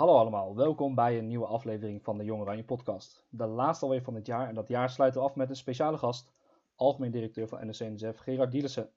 [0.00, 3.26] Hallo allemaal, welkom bij een nieuwe aflevering van de Jong Oranje podcast.
[3.28, 5.98] De laatste alweer van het jaar en dat jaar sluiten we af met een speciale
[5.98, 6.32] gast,
[6.76, 8.90] algemeen directeur van NOC-NSF, Gerard Dielissen.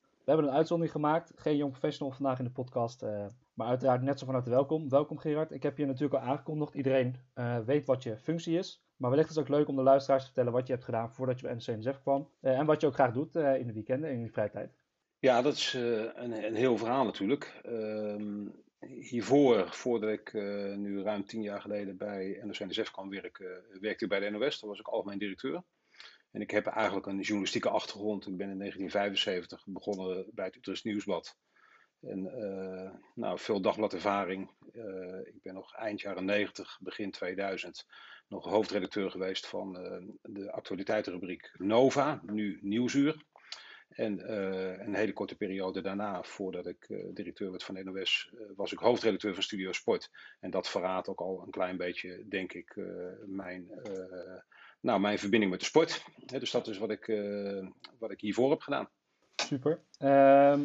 [0.00, 4.02] We hebben een uitzondering gemaakt, geen jong professional vandaag in de podcast, uh, maar uiteraard
[4.02, 4.88] net zo van harte welkom.
[4.88, 8.84] Welkom Gerard, ik heb je natuurlijk al aangekondigd, iedereen uh, weet wat je functie is.
[8.96, 11.12] Maar wellicht is het ook leuk om de luisteraars te vertellen wat je hebt gedaan
[11.12, 12.28] voordat je bij NOC-NSF kwam.
[12.40, 14.78] Uh, en wat je ook graag doet in de weekenden en in je vrije tijd.
[15.18, 15.72] Ja, dat is
[16.14, 17.60] een, een heel verhaal natuurlijk.
[17.64, 18.46] Ehm,
[18.86, 24.10] hiervoor, voordat ik uh, nu ruim tien jaar geleden bij NOC-NSF kwam werken, werkte ik
[24.10, 24.60] bij de NOS.
[24.60, 25.62] Daar was ik algemeen directeur.
[26.30, 28.26] En ik heb eigenlijk een journalistieke achtergrond.
[28.26, 31.36] Ik ben in 1975 begonnen bij het Utrecht Nieuwsblad.
[32.00, 34.50] En uh, nou, veel dagbladervaring.
[34.72, 37.86] Uh, ik ben nog eind jaren 90, begin 2000
[38.28, 39.72] nog hoofdredacteur geweest van
[40.22, 43.24] de actualiteitenrubriek Nova, nu Nieuwsuur.
[43.88, 48.40] En uh, een hele korte periode daarna, voordat ik uh, directeur werd van NOS, uh,
[48.56, 50.10] was ik hoofdredacteur van Studio Sport.
[50.40, 52.76] En dat verraadt ook al een klein beetje, denk ik,
[53.26, 53.70] mijn,
[54.80, 56.04] nou, mijn verbinding met de sport.
[56.26, 57.06] dus dat is wat ik,
[57.98, 58.88] wat ik hiervoor heb gedaan.
[59.36, 59.80] Super.
[59.98, 60.60] Ehm,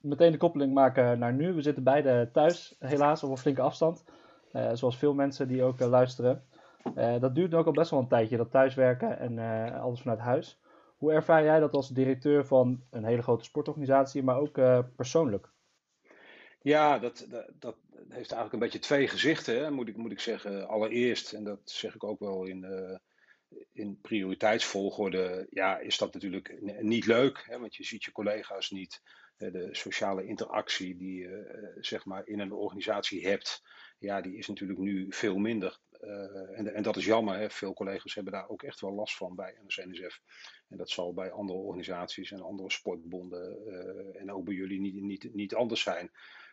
[0.00, 1.52] meteen de koppeling maken naar nu.
[1.52, 4.04] We zitten beide thuis, helaas, op een flinke afstand.
[4.72, 6.44] zoals veel mensen die ook luisteren.
[6.94, 9.38] dat duurt ook al best wel een tijdje, dat thuiswerken en
[9.80, 10.60] alles vanuit huis.
[10.98, 15.48] Hoe ervaar jij dat als directeur van een hele grote sportorganisatie, maar ook uh, persoonlijk?
[16.60, 20.20] Ja, dat, dat, dat, heeft eigenlijk een beetje twee gezichten, hè, moet, ik, moet ik
[20.20, 20.68] zeggen.
[20.68, 22.96] Allereerst, en dat zeg ik ook wel in, uh,
[23.72, 29.02] in prioriteitsvolgorde, ja, is dat natuurlijk niet leuk, hè, want je ziet je collega's niet.
[29.36, 33.62] De sociale interactie die je uh, zeg maar in een organisatie hebt,
[33.98, 35.78] ja, die is natuurlijk nu veel minder.
[36.00, 37.38] Uh, en, en, dat is jammer.
[37.38, 37.50] Hè.
[37.50, 40.20] Veel collega's hebben daar ook echt wel last van bij NOC-NSF.
[40.68, 44.94] En dat zal bij andere organisaties en andere sportbonden uh, en ook bij jullie niet,
[44.94, 46.10] niet, niet anders zijn.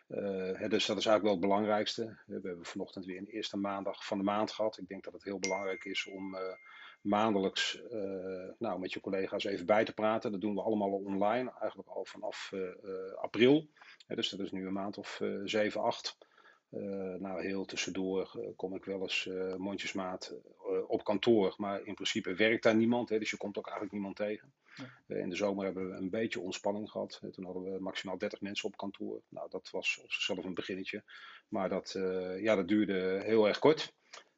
[0.08, 0.18] Uh,
[0.58, 2.18] hè, dus dat is eigenlijk wel het belangrijkste.
[2.26, 4.78] We hebben vanochtend weer een eerste maandag van de maand gehad.
[4.78, 6.36] Ik denk dat het heel belangrijk is om
[7.00, 7.82] maandelijks
[8.58, 10.32] nou, met je collega's even bij te praten.
[10.32, 12.52] Dat doen we allemaal online, eigenlijk al vanaf
[13.16, 13.68] april.
[14.06, 16.16] dus dat is nu een maand of 7, 8.
[16.76, 20.34] Uh, nou, heel tussendoor uh, kom ik wel eens uh, mondjesmaat
[20.86, 24.16] op kantoor, maar in principe werkt daar niemand, hè, dus je komt ook eigenlijk niemand
[24.16, 24.52] tegen.
[25.06, 25.16] Ja.
[25.16, 27.20] in de zomer hebben we een beetje ontspanning gehad.
[27.32, 29.22] toen hadden we maximaal 30 mensen op kantoor.
[29.28, 31.04] Nou, dat was op zichzelf een beginnetje,
[31.48, 31.92] maar dat,
[32.40, 33.92] ja, dat duurde heel erg kort.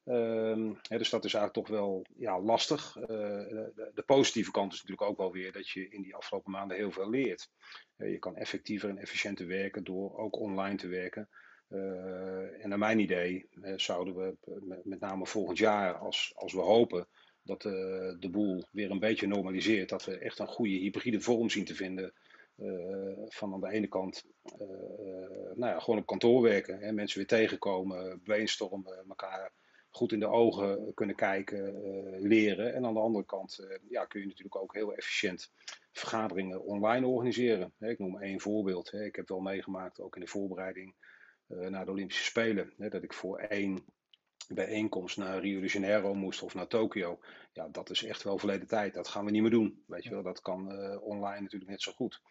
[0.05, 2.93] Ehm, hè, dus dat is eigenlijk toch wel ja, lastig.
[2.93, 6.77] De, de, positieve kant is natuurlijk ook wel weer dat je in die afgelopen maanden
[6.77, 7.51] heel veel leert.
[7.97, 11.29] je kan effectiever en efficiënter werken door ook online te werken.
[11.69, 14.37] Uh, en naar mijn idee uh, zouden we
[14.85, 17.09] met, name volgend jaar, als, als we hopen
[17.43, 17.73] dat uh,
[18.19, 21.75] de boel weer een beetje normaliseert, dat we echt een goede hybride vorm zien te
[21.75, 22.13] vinden.
[23.29, 24.25] van aan de ene kant
[25.55, 29.53] nou ja, gewoon op kantoor werken, hè, mensen weer tegenkomen, brainstormen, elkaar
[29.91, 31.75] goed in de ogen kunnen kijken,
[32.21, 32.75] leren.
[32.75, 35.53] En aan de andere kant ja, kun je natuurlijk ook heel efficiënt
[35.93, 37.73] vergaderingen online organiseren.
[37.79, 38.93] Ik noem één voorbeeld.
[38.93, 40.95] Ik heb wel meegemaakt, ook in de voorbereiding
[41.49, 42.73] naar de Olympische Spelen.
[42.77, 43.85] Hè, dat ik voor één
[44.49, 47.19] bijeenkomst naar Rio de Janeiro moest of naar Tokio.
[47.53, 48.95] Ja, dat is echt wel verleden tijd.
[48.95, 49.83] Dat gaan we niet meer doen.
[49.87, 52.23] Weet je wel, dat kan uh, online natuurlijk net zo goed.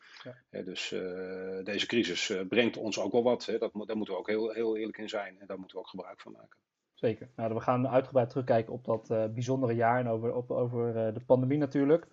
[0.50, 0.61] Ja.
[0.61, 3.45] dus uh, deze crisis brengt ons ook wel wat.
[3.45, 3.57] Hè.
[3.57, 5.39] Dat, daar moeten we ook heel, heel eerlijk in zijn.
[5.39, 6.57] En daar moeten we ook gebruik van maken.
[6.94, 7.29] Zeker.
[7.35, 11.57] Nou, we gaan uitgebreid terugkijken op dat bijzondere jaar en over, op, over de pandemie
[11.57, 12.07] natuurlijk.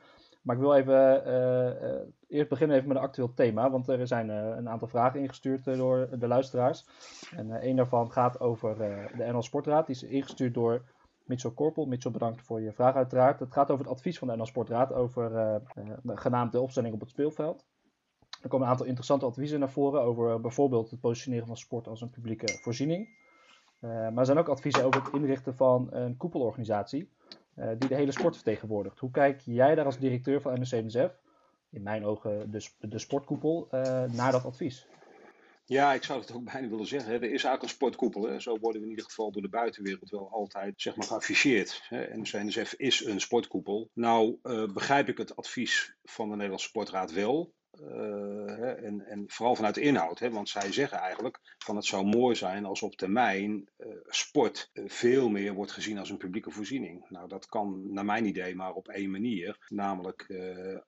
[0.44, 4.06] Maar ik wil even uh, uh, eerst beginnen even met een actueel thema, want er
[4.06, 6.86] zijn uh, een aantal vragen ingestuurd door de luisteraars.
[7.36, 8.78] En een daarvan gaat over
[9.16, 9.86] de NL Sportraad.
[9.86, 10.82] Die is ingestuurd door
[11.24, 11.86] Mitchell Korpel.
[11.86, 13.40] Mitchell, bedankt voor je vraag uiteraard.
[13.40, 15.60] Het gaat over het advies van de NL Sportraad over
[16.06, 17.66] genaamd de opstelling op het speelveld.
[18.42, 22.00] Er komen een aantal interessante adviezen naar voren over bijvoorbeeld het positioneren van sport als
[22.00, 23.08] een publieke voorziening.
[23.80, 27.10] maar er zijn ook adviezen over het inrichten van een koepelorganisatie
[27.54, 28.98] die de hele sport vertegenwoordigt.
[28.98, 31.18] Hoe kijk jij daar als directeur van NOC-NSF,
[31.70, 34.86] in mijn ogen de, de sportkoepel, uh, naar dat advies?
[35.66, 37.12] Ja, ik zou het ook bijna willen zeggen.
[37.12, 38.40] Er is eigenlijk een sportkoepel.
[38.40, 41.82] Zo worden we in ieder geval door de buitenwereld wel altijd zeg maar, geafficheerd.
[41.88, 42.22] Hè.
[42.76, 43.90] Is een sportkoepel.
[43.92, 47.54] Nou uh, begrijp ik het advies van de Nederlandse Sportraad wel.
[47.80, 52.04] Uh, en, en, vooral vanuit de inhoud, hè, want zij zeggen eigenlijk van het zou
[52.04, 57.04] mooi zijn als op termijn uh, sport veel meer wordt gezien als een publieke voorziening.
[57.08, 60.26] Nou, dat kan naar mijn idee maar op één manier, namelijk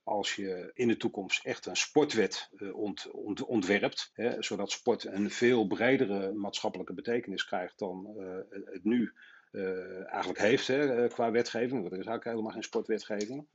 [0.03, 5.31] als je in de toekomst echt een sportwet ont, ont, ontwerpt, hè, zodat sport een
[5.31, 8.07] veel bredere maatschappelijke betekenis krijgt dan
[8.51, 9.13] het nu
[10.07, 11.81] eigenlijk heeft hè, qua wetgeving.
[11.81, 13.47] Want er is eigenlijk helemaal geen sportwetgeving.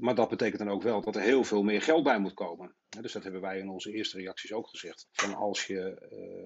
[0.00, 2.74] maar dat betekent dan ook wel dat er heel veel meer geld bij moet komen.
[3.00, 5.08] Dus dat hebben wij in onze eerste reacties ook gezegd.
[5.12, 5.80] Van als je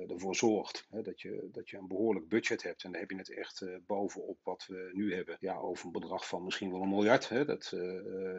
[0.09, 3.17] ervoor zorgt hè, dat, je, dat je een behoorlijk budget hebt, en dan heb je
[3.17, 6.89] het echt bovenop wat we nu hebben, ja, over een bedrag van misschien wel een
[6.89, 7.73] miljard, hè, dat,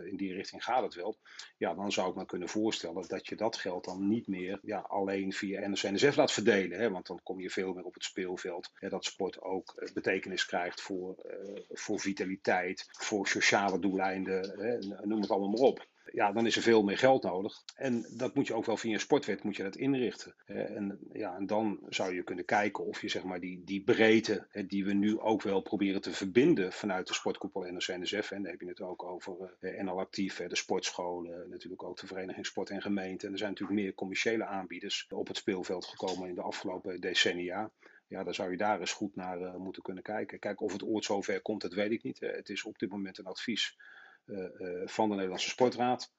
[0.05, 1.17] in die richting gaat het wel.
[1.57, 4.79] Ja, dan zou ik me kunnen voorstellen dat je dat geld dan niet meer ja,
[4.79, 6.79] alleen via NOC-NSF laat verdelen.
[6.79, 8.69] Hè, want dan kom je veel meer op het speelveld.
[8.73, 9.93] Hè, dat sport ook eh,
[10.35, 16.31] krijgt voor, uh, voor vitaliteit, voor sociale doeleinden, hè, noem het allemaal maar op ja,
[16.31, 17.63] dan is er veel meer geld nodig.
[17.75, 20.35] En dat moet je ook wel via een sportwet moet je dat inrichten.
[20.45, 24.47] En, ja, en dan zou je kunnen kijken of je zeg maar, die, die breedte
[24.67, 28.31] die we nu ook wel proberen te verbinden vanuit de sportkoepel NOC-NSF.
[28.31, 32.07] En daar heb je het ook over eh, NL Actief, de sportscholen, natuurlijk ook de
[32.07, 33.25] Vereniging Sport en Gemeente.
[33.25, 37.71] En er zijn natuurlijk meer commerciële aanbieders op het speelveld gekomen in de afgelopen decennia
[38.07, 40.39] ja, dan zou je daar eens goed naar uh, moeten kunnen kijken.
[40.39, 42.19] Kijk, of het ooit zover komt, dat weet ik niet.
[42.19, 43.77] het is op dit moment een advies
[44.25, 46.13] eh, eh, van de Nederlandse Sportraad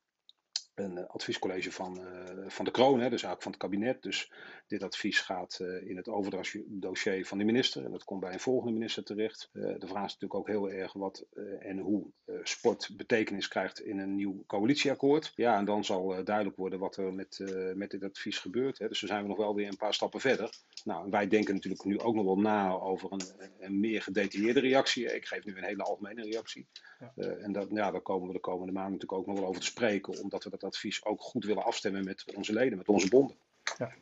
[0.79, 2.01] een adviescollege van,
[2.47, 4.03] van de kroon, hè, dus eigenlijk van het kabinet.
[4.03, 4.33] Dus
[4.67, 8.73] dit advies gaat in het overdrachtsdossier van de minister en dat komt bij een volgende
[8.73, 9.49] minister terecht.
[9.53, 11.27] de vraag is natuurlijk ook heel erg wat
[11.59, 12.07] en hoe
[12.43, 15.33] sport betekenis krijgt in een nieuw coalitieakkoord.
[15.35, 17.45] Ja, en dan zal duidelijk worden wat er met,
[17.75, 18.79] met dit advies gebeurt.
[18.79, 18.89] Hè.
[18.89, 20.51] Dus dan zijn we nog wel weer een paar stappen verder.
[20.85, 23.23] Nou, wij denken natuurlijk nu ook nog wel na over een,
[23.59, 25.15] een meer gedetailleerde reactie.
[25.15, 26.69] Ik geef nu een hele algemene reactie.
[26.99, 27.13] Ja.
[27.25, 29.67] En dat, ja, daar komen we de komende maanden natuurlijk ook nog wel over te
[29.67, 33.37] spreken, omdat we dat advies ook goed willen afstemmen met onze leden, met onze bonden.
[33.79, 33.93] Ja.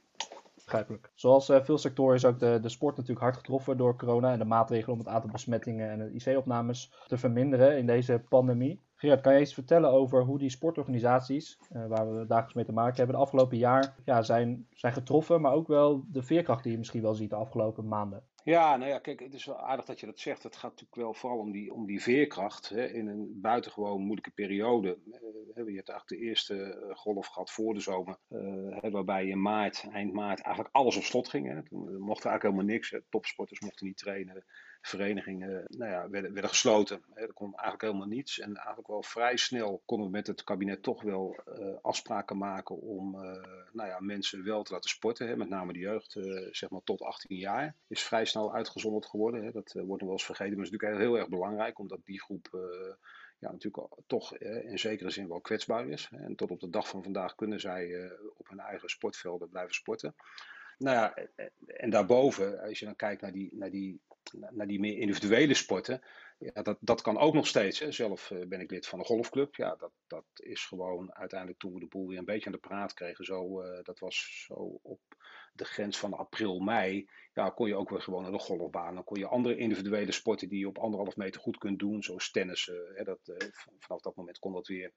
[0.67, 1.11] Begrijpelijk.
[1.15, 4.39] Zoals uh, veel sectoren is ook de, de sport natuurlijk hard getroffen door corona en
[4.39, 8.81] de maatregelen om het aantal besmettingen en IC-opnames te verminderen in deze pandemie.
[8.95, 12.73] Gerard, kan je eens vertellen over hoe die sportorganisaties, uh, waar we dagelijks mee te
[12.73, 16.73] maken hebben, de afgelopen jaar ja, zijn, zijn getroffen, maar ook wel de veerkracht die
[16.73, 18.23] je misschien wel ziet de afgelopen maanden?
[18.47, 20.43] Ja, nou ja, kijk, het is wel aardig dat je dat zegt.
[20.43, 24.31] Het gaat natuurlijk wel vooral om die, om die veerkracht hè, in een buitengewoon moeilijke
[24.31, 24.99] periode.
[25.07, 25.15] Uh,
[25.55, 29.87] je hebt eigenlijk de eerste eh, golf gehad voor de zomer, uh, waarbij in maart,
[29.93, 31.47] eind maart, eigenlijk alles op slot ging.
[31.49, 31.63] Hè.
[31.63, 32.97] Toen mocht eigenlijk helemaal niks.
[33.09, 34.45] Topsporters mochten niet trainen
[34.87, 37.03] verenigingen nou ja, werden, werden gesloten.
[37.15, 38.39] Er kon eigenlijk helemaal niets.
[38.39, 42.77] En eigenlijk wel vrij snel konden we met het kabinet toch wel uh, afspraken maken
[42.81, 43.21] om uh,
[43.73, 45.29] nou ja, mensen wel te laten sporten.
[45.29, 45.37] Hè.
[45.37, 47.75] Met name de jeugd, uh, zeg maar tot 18 jaar.
[47.89, 49.45] Is vrij snel uitgezonderd geworden.
[49.45, 49.51] Hè.
[49.51, 51.79] Dat wordt nog wel eens vergeten, maar is natuurlijk heel erg belangrijk.
[51.79, 52.49] Omdat die groep
[53.39, 56.09] ja, natuurlijk toch in zekere zin wel kwetsbaar is.
[56.13, 60.15] En tot op de dag van vandaag kunnen zij op hun eigen sportvelden blijven sporten.
[60.79, 61.15] Nou ja,
[61.67, 64.01] en daarboven, als je dan kijkt naar die, naar die
[64.51, 66.03] naar die meer individuele sporten,
[66.39, 67.79] ja, dat, dat kan ook nog steeds.
[67.79, 67.93] Hè.
[67.93, 69.55] Zelf eh, ben ik lid van een golfclub.
[69.55, 72.59] Ja, dat, dat is gewoon uiteindelijk toen we de boel weer een beetje aan de
[72.59, 73.25] praat kregen.
[73.25, 75.01] Zo, uh, dat was zo op
[75.53, 77.09] de grens van april, mei.
[77.35, 78.95] Ja, kon je ook weer gewoon naar de golfbaan.
[78.95, 82.03] Dan kon je andere individuele sporten die je op anderhalf meter goed kunt doen.
[82.03, 82.71] Zoals tennis.
[82.95, 83.37] Hè, dat, uh,
[83.79, 84.93] vanaf dat moment kon dat weer.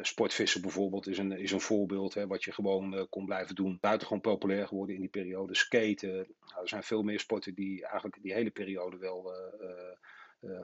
[0.00, 2.14] sportvissen bijvoorbeeld is een, is een voorbeeld.
[2.14, 3.78] Hè, wat je gewoon kon blijven doen.
[3.80, 5.54] Buitengewoon populair geworden in die periode.
[5.54, 6.12] Skaten.
[6.12, 9.32] Nou, er zijn veel meer sporten die eigenlijk die hele periode wel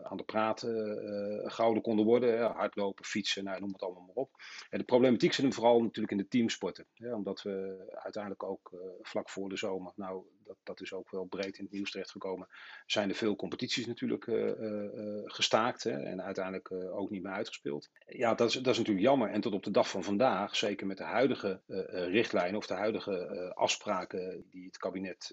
[0.02, 2.40] aan de praat uh, gehouden konden worden.
[2.40, 4.30] hardlopen, fietsen, nou, noem het allemaal maar op.
[4.70, 6.86] En de problematiek zit hem vooral natuurlijk in de teamsporten.
[7.12, 8.72] omdat we uiteindelijk ook
[9.02, 12.48] vlak voor de zomer, nou dat, dat is ook wel breed in het nieuws terechtgekomen,
[12.86, 14.24] zijn er veel competities natuurlijk
[15.24, 17.90] gestaakt hè, en uiteindelijk ook niet meer uitgespeeld.
[18.06, 19.30] Ja, dat is, dat is natuurlijk jammer.
[19.30, 21.60] En tot op de dag van vandaag, zeker met de huidige
[21.92, 25.30] richtlijnen of de huidige afspraken die het kabinet,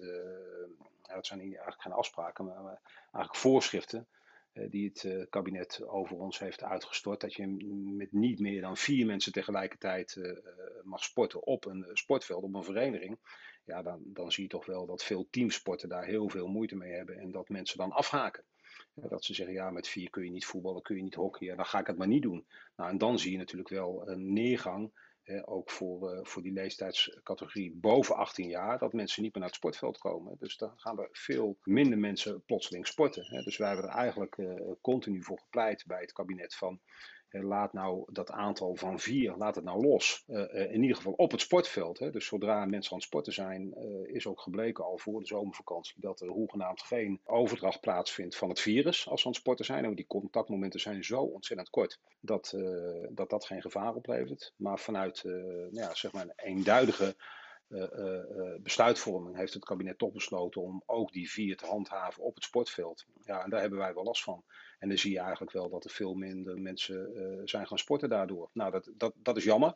[1.16, 4.15] dat zijn eigenlijk geen afspraken, maar eigenlijk voorschriften eh,
[4.68, 7.20] die het eh, kabinet over ons heeft uitgestort.
[7.20, 7.46] Dat je
[7.96, 10.32] met niet meer dan vier mensen tegelijkertijd eh,
[10.82, 13.18] mag sporten op een sportveld, op een vereniging.
[13.64, 16.92] Ja, dan, dan zie je toch wel dat veel teamsporten daar heel veel moeite mee
[16.92, 18.44] hebben en dat mensen dan afhaken.
[18.94, 21.66] Dat ze zeggen, ja, met vier kun je niet voetballen, kun je niet hockeyen, dan
[21.66, 22.46] ga ik het maar niet doen.
[22.76, 24.92] Nou, en dan zie je natuurlijk wel een neergang
[25.44, 29.58] ook voor, uh, voor die leeftijdscategorie boven 18 jaar, dat mensen niet meer naar het
[29.58, 30.36] sportveld komen.
[30.38, 33.44] Dus dan gaan er veel minder mensen plotseling sporten.
[33.44, 36.80] Dus wij hebben er eigenlijk uh, continu voor gepleit bij het kabinet van
[37.42, 40.24] laat nou dat aantal van vier, laat het nou los.
[40.28, 41.98] Uh, in ieder geval op het sportveld.
[41.98, 42.10] Hè.
[42.10, 43.74] Dus zodra mensen aan het sporten zijn,
[44.06, 48.60] is ook gebleken al voor de zomervakantie dat er hoegenaamd geen overdracht plaatsvindt van het
[48.60, 49.84] virus als ze aan het sporten zijn.
[49.84, 52.54] En die contactmomenten zijn zo ontzettend kort dat
[53.10, 54.52] dat, dat geen gevaar oplevert.
[54.56, 57.16] Maar vanuit nou ja, zeg maar een eenduidige
[58.62, 63.04] besluitvorming heeft het kabinet toch besloten om ook die vier te handhaven op het sportveld.
[63.24, 64.44] Ja, en daar hebben wij wel last van.
[64.78, 67.10] En dan zie je eigenlijk wel dat er veel minder mensen
[67.44, 68.50] zijn gaan sporten daardoor.
[68.52, 69.74] Nou, dat, dat, dat is jammer.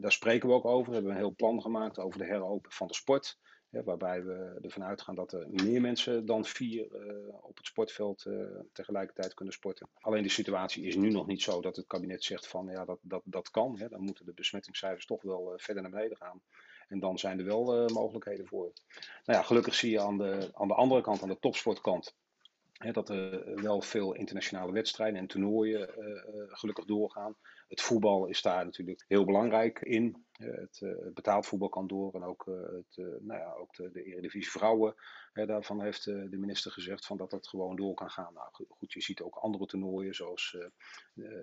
[0.00, 0.88] Daar spreken we ook over.
[0.88, 3.38] We hebben een heel plan gemaakt over de heropen van de sport.
[3.70, 6.86] waarbij we ervan uitgaan dat er meer mensen dan vier
[7.42, 8.26] op het sportveld
[8.72, 9.88] tegelijkertijd kunnen sporten.
[10.00, 12.98] Alleen de situatie is nu nog niet zo dat het kabinet zegt van ja, dat,
[13.02, 13.78] dat, dat kan.
[13.78, 13.88] Hè.
[13.88, 16.42] Dan moeten de besmettingscijfers toch wel verder naar beneden gaan.
[16.88, 18.72] En dan zijn er wel mogelijkheden voor.
[19.24, 22.14] Nou ja, gelukkig zie je aan de, aan de andere kant, aan de topsportkant,
[22.92, 25.88] dat er wel veel internationale wedstrijden en toernooien
[26.48, 27.36] gelukkig doorgaan.
[27.68, 30.24] Het voetbal is daar natuurlijk heel belangrijk in.
[30.32, 30.80] het
[31.14, 34.94] betaald voetbal kan door en ook, het, nou ja, ook de, de Eredivisie Vrouwen.
[35.32, 38.34] daarvan heeft de minister gezegd van dat het gewoon door kan gaan.
[38.34, 40.56] Nou goed, je ziet ook andere toernooien zoals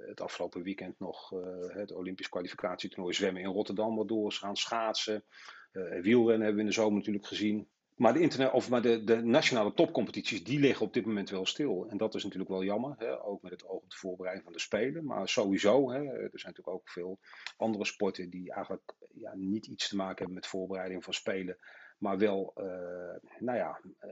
[0.05, 1.29] het afgelopen weekend nog
[1.67, 4.57] het Olympisch kwalificatietoernooi zwemmen in Rotterdam wat door is gaan.
[4.57, 5.23] Schaatsen,
[6.01, 7.67] wielrennen hebben we in de zomer natuurlijk gezien.
[7.95, 11.45] Maar, de, internet, of maar de, de, nationale topcompetities, die liggen op dit moment wel
[11.45, 11.87] stil.
[11.89, 13.23] En dat is natuurlijk wel jammer, hè?
[13.23, 15.05] ook met het oog op de voorbereiding van de Spelen.
[15.05, 17.19] Maar sowieso, hè, er zijn natuurlijk ook veel
[17.57, 21.57] andere sporten die eigenlijk ja, niet iets te maken hebben met voorbereiding van Spelen.
[22.01, 22.65] Maar wel, uh,
[23.39, 24.11] nou ja, uh,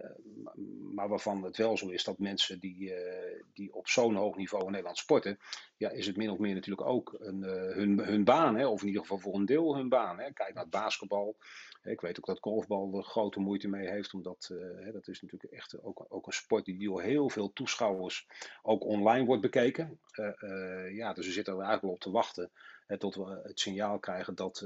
[0.93, 4.63] maar waarvan het wel zo is dat mensen die, uh, die op zo'n hoog niveau
[4.63, 5.39] in Nederland sporten,
[5.77, 8.67] ja, is het min of meer natuurlijk ook een, hun, hun baan, hè?
[8.67, 10.19] of in ieder geval voor een deel hun baan.
[10.19, 10.31] Hè?
[10.31, 11.37] Kijk naar het basketbal.
[11.83, 14.53] Ik weet ook dat golfbal er grote moeite mee heeft, omdat
[14.91, 18.27] dat is natuurlijk echt ook, ook een sport die door heel veel toeschouwers
[18.61, 19.99] ook online wordt bekeken.
[20.91, 22.51] Ja, dus we zitten er eigenlijk wel op te wachten
[22.97, 24.59] tot we het signaal krijgen dat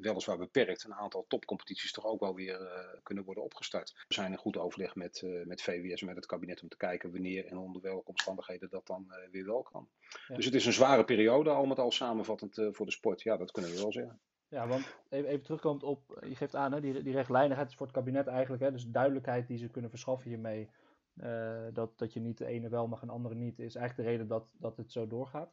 [0.00, 2.58] weliswaar beperkt een aantal topcompetities toch ook wel weer
[3.02, 4.04] kunnen worden opgestart.
[4.08, 7.12] We zijn in goed overleg met, met VWS en met het kabinet om te kijken
[7.12, 9.88] wanneer en onder welke omstandigheden dat dan weer wel kan.
[10.28, 10.34] Ja.
[10.34, 13.22] Dus het is een zware periode, al met al samenvattend voor de sport.
[13.22, 14.20] Ja, dat kunnen we wel zeggen.
[14.50, 17.86] Ja, want even, even terugkomt op, je geeft aan, hè, die, die rechtlijnigheid is voor
[17.86, 20.70] het kabinet eigenlijk, hè, dus duidelijkheid die ze kunnen verschaffen hiermee,
[21.14, 23.96] uh, dat, dat je niet de ene wel mag en de andere niet, is eigenlijk
[23.96, 25.52] de reden dat, dat het zo doorgaat.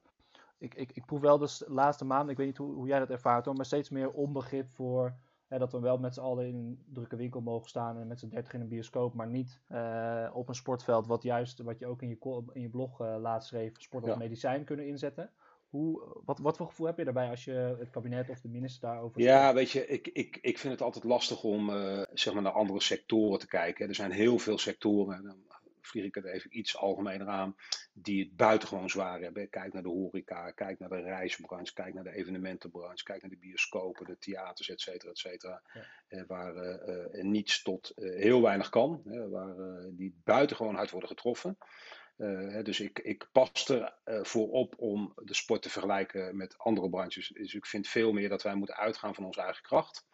[0.58, 3.00] Ik, ik, ik proef wel dus de laatste maanden, ik weet niet hoe, hoe jij
[3.00, 6.48] dat ervaart hoor, maar steeds meer onbegrip voor hè, dat we wel met z'n allen
[6.48, 9.60] in een drukke winkel mogen staan en met z'n dertig in een bioscoop, maar niet
[9.72, 13.16] uh, op een sportveld, wat juist, wat je ook in je, in je blog uh,
[13.20, 14.20] laatst schreef, sport als ja.
[14.20, 15.32] medicijn kunnen inzetten.
[15.70, 18.90] Hoe, wat, wat voor gevoel heb je daarbij als je het kabinet of de minister
[18.90, 22.44] daarover Ja, weet je, ik, ik, ik vind het altijd lastig om uh, zeg maar
[22.44, 23.88] naar andere sectoren te kijken.
[23.88, 25.38] Er zijn heel veel sectoren, dan
[25.88, 27.56] vlieg ik het even iets algemener aan,
[27.94, 29.50] die het buitengewoon zwaar hebben.
[29.50, 33.38] Kijk naar de horeca, kijk naar de reisbranche, kijk naar de evenementenbranche, kijk naar de
[33.38, 35.62] bioscopen, de theaters, et cetera, et cetera.
[35.74, 35.86] Ja.
[36.10, 39.56] Uh, waar uh, niets tot heel weinig kan, waar
[39.92, 41.58] die buitengewoon hard worden getroffen.
[42.18, 46.58] Uh, dus ik, ik pas er uh, voor op om de sport te vergelijken met
[46.58, 47.28] andere branches.
[47.28, 50.06] Dus ik vind veel meer dat wij moeten uitgaan van onze eigen kracht.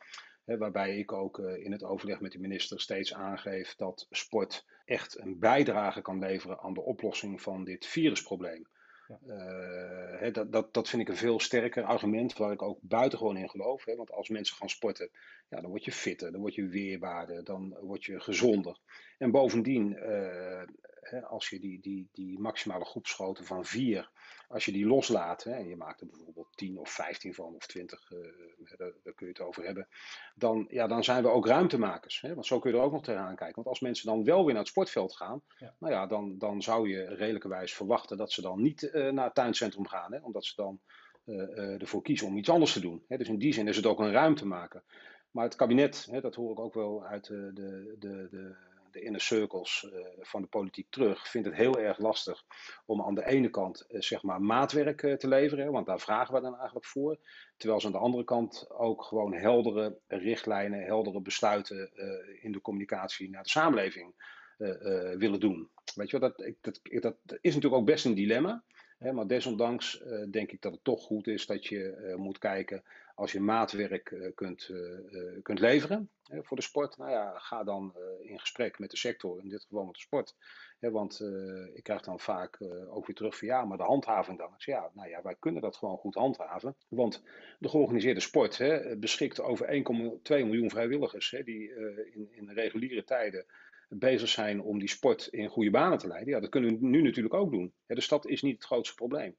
[0.46, 5.20] Waarbij ik ook uh, in het overleg met de minister steeds aangeef dat sport echt
[5.20, 8.68] een bijdrage kan leveren aan de oplossing van dit virusprobleem.
[9.08, 9.20] Ja.
[10.18, 13.50] Hè, dat, dat, dat vind ik een veel sterker argument waar ik ook buitengewoon in
[13.50, 13.86] geloof.
[13.86, 15.10] Want als mensen gaan sporten,
[15.50, 18.78] ja, dan word je fitter, dan word je weerbaarder, dan word je gezonder.
[19.18, 20.00] En bovendien
[21.22, 24.10] als je die, die, die maximale groepsgrootte van vier,
[24.54, 27.68] als je die loslaat, hè, en je maakt er bijvoorbeeld 10 of 15 van of
[27.68, 28.20] 20, uh,
[28.78, 29.88] daar, daar, kun je het over hebben,
[30.36, 32.22] dan, ja, dan zijn we ook ruimtemakers.
[32.22, 33.56] Hè, want zo kun je er ook nog tegenaan kijken.
[33.56, 35.76] Want als mensen dan wel weer naar het sportveld gaan, ja.
[35.80, 39.36] nou ja, dan, dan zou je redelijkerwijs verwachten dat ze dan niet uh, naar het
[39.36, 40.80] tuincentrum gaan, hè, omdat ze dan
[41.26, 43.04] uh, ervoor kiezen om iets anders te doen.
[43.08, 43.18] Hè.
[43.18, 44.84] Dus in die zin is het ook een ruimtemaker.
[45.32, 48.56] Maar het kabinet, hè, dat hoor ik ook wel uit de, de, de,
[48.94, 52.44] de de inner circles uh, van de politiek terug, vindt het heel erg lastig
[52.86, 56.34] om aan de ene kant uh, zeg maar maatwerk uh, te leveren, want daar vragen
[56.34, 57.18] we dan eigenlijk voor.
[57.58, 61.92] Terwijl ze aan de andere kant ook gewoon heldere richtlijnen, heldere besluiten
[62.42, 64.14] in de communicatie naar de samenleving
[65.18, 65.70] willen doen.
[65.96, 68.64] Weet je wel, dat, dat, dat is natuurlijk ook best een dilemma.
[68.98, 72.84] Maar desondanks denk ik dat het toch goed is dat je moet kijken
[73.14, 74.70] als je maatwerk uh, kunt,
[75.42, 76.98] kunt leveren voor de sport.
[76.98, 80.36] Nou ja, ga dan in gesprek met de sector, in dit geval met de sport.
[80.80, 81.20] want
[81.74, 82.58] ik krijg dan vaak
[82.90, 84.52] ook weer terug van ja, maar de handhaving dan.
[84.56, 86.76] Dus ja, nou ja, wij kunnen dat gewoon goed handhaven.
[86.90, 87.24] Want
[87.60, 89.74] de georganiseerde sport hè, beschikt over 1,2
[90.24, 91.70] miljoen vrijwilligers hè, die
[92.12, 93.46] in, in reguliere tijden
[94.00, 96.34] bezig zijn om die sport in goede banen te leiden.
[96.34, 97.74] Ja, dat kunnen we nu natuurlijk ook doen.
[97.88, 99.36] Ja, dus dat is niet het grootste probleem.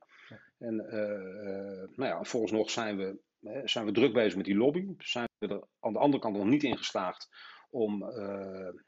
[0.58, 3.18] En uh, nou ja, volgens nog zijn we,
[3.64, 4.86] zijn we druk bezig met die lobby.
[4.98, 7.28] Zijn we er aan de andere kant nog niet in geslaagd
[7.74, 8.08] om uh,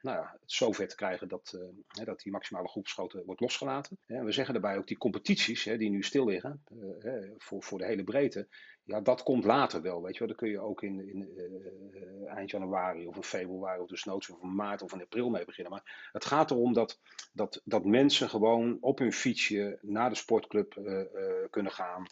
[0.01, 3.99] nou ja, het zover te krijgen dat, uh, dat die maximale groepsgrootte wordt losgelaten.
[4.07, 7.79] En we zeggen daarbij ook die competities hè, die nu stil liggen uh, voor, voor
[7.79, 8.49] de hele breedte.
[8.87, 10.29] Ja, dat komt later wel, weet je wel.
[10.29, 14.29] Dan kun je ook in, in uh, eind januari of in februari of dus of
[14.43, 15.73] in maart of in april mee beginnen.
[15.73, 17.01] Maar het gaat erom dat,
[17.33, 21.05] dat, dat mensen gewoon op hun fietsje naar de sportclub uh, uh,
[21.51, 22.07] kunnen gaan.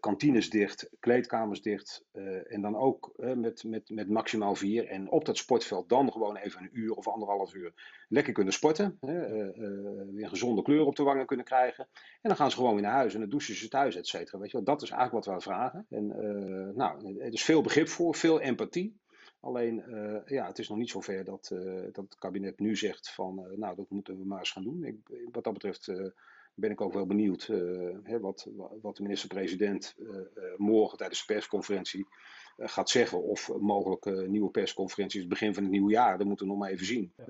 [0.00, 2.04] kantines dicht, kleedkamers dicht.
[2.48, 4.86] en dan ook met, met, met maximaal vier.
[4.86, 7.72] En op dat sportveld dan gewoon even een uur of anderhalf uur
[8.08, 8.98] lekker kunnen sporten.
[10.10, 11.86] Weer gezonde kleur op de wangen kunnen krijgen.
[11.94, 14.38] En dan gaan ze gewoon weer naar huis en dan douchen ze thuis, et cetera.
[14.38, 15.86] Weet je wel, dat is eigenlijk wat we vragen.
[15.92, 16.06] En
[16.74, 19.00] nou, er is veel begrip voor, veel empathie.
[19.40, 19.82] Alleen,
[20.26, 21.48] ja, het is nog niet zover dat,
[21.92, 24.84] dat het kabinet nu zegt van, nou, dat moeten we maar eens gaan doen.
[24.84, 24.96] Ik,
[25.32, 25.92] wat dat betreft
[26.54, 27.46] ben ik ook wel benieuwd
[28.02, 28.48] hè, wat,
[28.82, 29.96] wat de minister-president
[30.56, 32.06] morgen tijdens de persconferentie
[32.56, 33.22] eh, gaat zeggen.
[33.22, 36.18] Of mogelijk nieuwe persconferenties het begin van het nieuwe jaar.
[36.18, 37.12] Dat moeten we nog maar even zien.
[37.16, 37.26] Eh,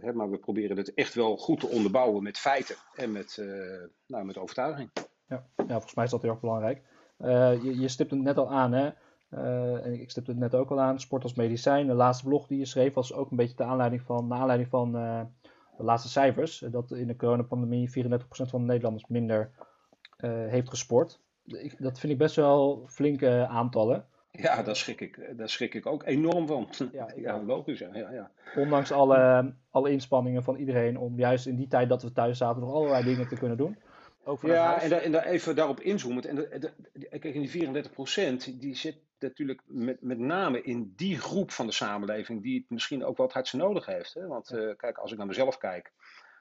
[0.00, 3.44] hè, maar we proberen het echt wel goed te onderbouwen met feiten en met,
[4.06, 4.90] nou, met overtuiging.
[5.28, 5.46] Ja.
[5.56, 6.82] ja, volgens mij is dat heel erg belangrijk.
[7.62, 8.90] Je, je stipt het net al aan, hè?
[9.80, 11.86] en ik stipte het net ook al aan, sport als medicijn.
[11.86, 14.70] De laatste blog die je schreef was ook een beetje de aanleiding van, naar aanleiding
[14.70, 16.64] van de laatste cijfers.
[16.70, 17.90] Dat in de coronapandemie 34%
[18.28, 19.50] van de Nederlanders minder
[20.26, 21.20] heeft gesport.
[21.78, 24.06] dat vind ik best wel flinke aantallen.
[24.32, 26.68] Ja, daar schrik ik, daar schrik ik ook enorm van.
[26.92, 27.78] Ja, ja logisch.
[27.78, 32.12] Ja, ja, Ondanks alle, alle inspanningen van iedereen om juist in die tijd dat we
[32.12, 33.78] thuis zaten nog allerlei dingen te kunnen doen.
[34.40, 36.24] Ja, en, daar, en daar even daarop inzoomen.
[36.24, 36.72] En de,
[37.08, 41.66] kijk, in die 34 procent, die zit natuurlijk met, met name in die groep van
[41.66, 44.14] de samenleving die het misschien ook wat hardst nodig heeft.
[44.14, 44.26] Hè?
[44.26, 45.92] Want uh, kijk, als ik naar mezelf kijk,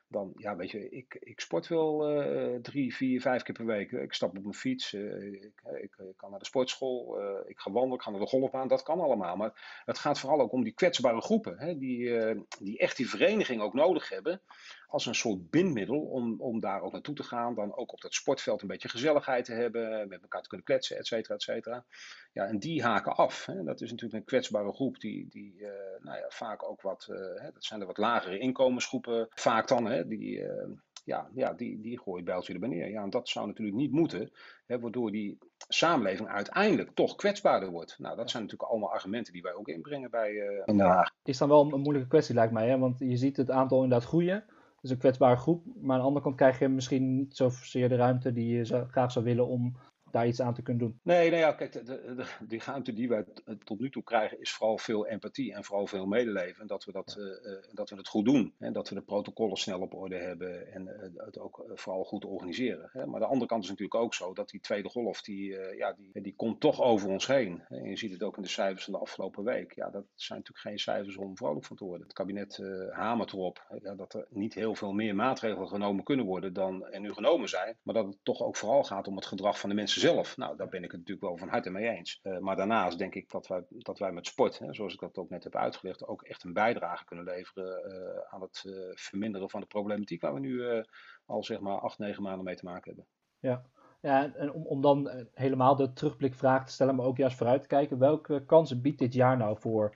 [0.07, 3.91] dan, ja, weet je, ik, ik sport wel uh, drie, vier, vijf keer per week.
[3.91, 7.59] Ik stap op mijn fiets, uh, ik, ik, ik, kan naar de sportschool, uh, ik
[7.59, 9.35] ga wandelen, ik ga naar de golfbaan, dat kan allemaal.
[9.35, 12.13] Maar het gaat vooral ook om die kwetsbare groepen, hè, die,
[12.59, 14.41] die echt die vereniging ook nodig hebben
[14.89, 17.55] als een soort bindmiddel om, om daar ook naartoe te gaan.
[17.55, 20.97] Dan ook op dat sportveld een beetje gezelligheid te hebben, met elkaar te kunnen kletsen,
[20.97, 21.85] et cetera, et cetera.
[22.33, 23.45] Ja, en die haken af.
[23.45, 23.63] Hè.
[23.63, 25.67] Dat is natuurlijk een kwetsbare groep die, die uh,
[25.99, 29.85] nou ja, vaak ook wat, uh, hè, dat zijn de wat lagere inkomensgroepen vaak dan,
[29.85, 30.39] hè, die...
[30.39, 30.69] Uh,
[31.03, 32.89] ja, ja, die, die gooit bijltje erbij neer.
[32.89, 34.31] Ja, en dat zou natuurlijk niet moeten,
[34.65, 37.99] hè, waardoor die samenleving uiteindelijk toch kwetsbaarder wordt.
[37.99, 41.11] Nou, dat zijn natuurlijk allemaal argumenten die wij ook inbrengen bij uh, Den Haag.
[41.23, 42.77] Is dan wel een moeilijke kwestie, lijkt mij, hè?
[42.77, 44.45] want je ziet het aantal inderdaad groeien
[44.81, 45.65] is een kwetsbare groep.
[45.81, 49.11] Maar aan de andere kant krijg je misschien niet zozeer de ruimte die je graag
[49.11, 49.75] zou willen om
[50.11, 50.99] daar iets aan te kunnen doen.
[51.03, 53.25] Nee, nee ja, kijk, de, de, die ruimte die wij
[53.63, 56.61] tot nu toe krijgen is vooral veel empathie en vooral veel medeleven.
[56.61, 58.53] En dat we dat, uh, dat we het goed doen.
[58.59, 62.25] En dat we de protocollen snel op orde hebben en uh, het ook vooral goed
[62.25, 62.89] organiseren.
[62.93, 63.05] Hè.
[63.05, 66.21] Maar de andere kant is natuurlijk ook zo dat die tweede golf, die, ja, die,
[66.21, 67.63] die komt toch over ons heen.
[67.67, 69.73] En je ziet het ook in de cijfers van de afgelopen week.
[69.75, 72.07] Ja, dat zijn natuurlijk geen cijfers om vrolijk van te worden.
[72.07, 76.53] Het kabinet hamert erop ja, dat er niet heel veel meer maatregelen genomen kunnen worden
[76.53, 77.77] dan er nu genomen zijn.
[77.83, 80.37] Maar dat het toch ook vooral gaat om het gedrag van de mensen zelf.
[80.37, 82.19] Nou, daar ben ik het natuurlijk wel van harte mee eens.
[82.23, 85.17] Uh, maar daarnaast denk ik dat wij, dat wij met sport, hè, zoals ik dat
[85.17, 89.49] ook net heb uitgelegd, ook echt een bijdrage kunnen leveren uh, aan het uh, verminderen
[89.49, 90.83] van de problematiek waar we nu
[91.25, 93.05] al zeg maar acht, negen maanden mee te maken hebben.
[93.39, 93.63] Ja,
[94.01, 97.67] ja en om, om dan helemaal de terugblikvraag te stellen, maar ook juist vooruit te
[97.67, 99.95] kijken, welke kansen biedt dit jaar nou voor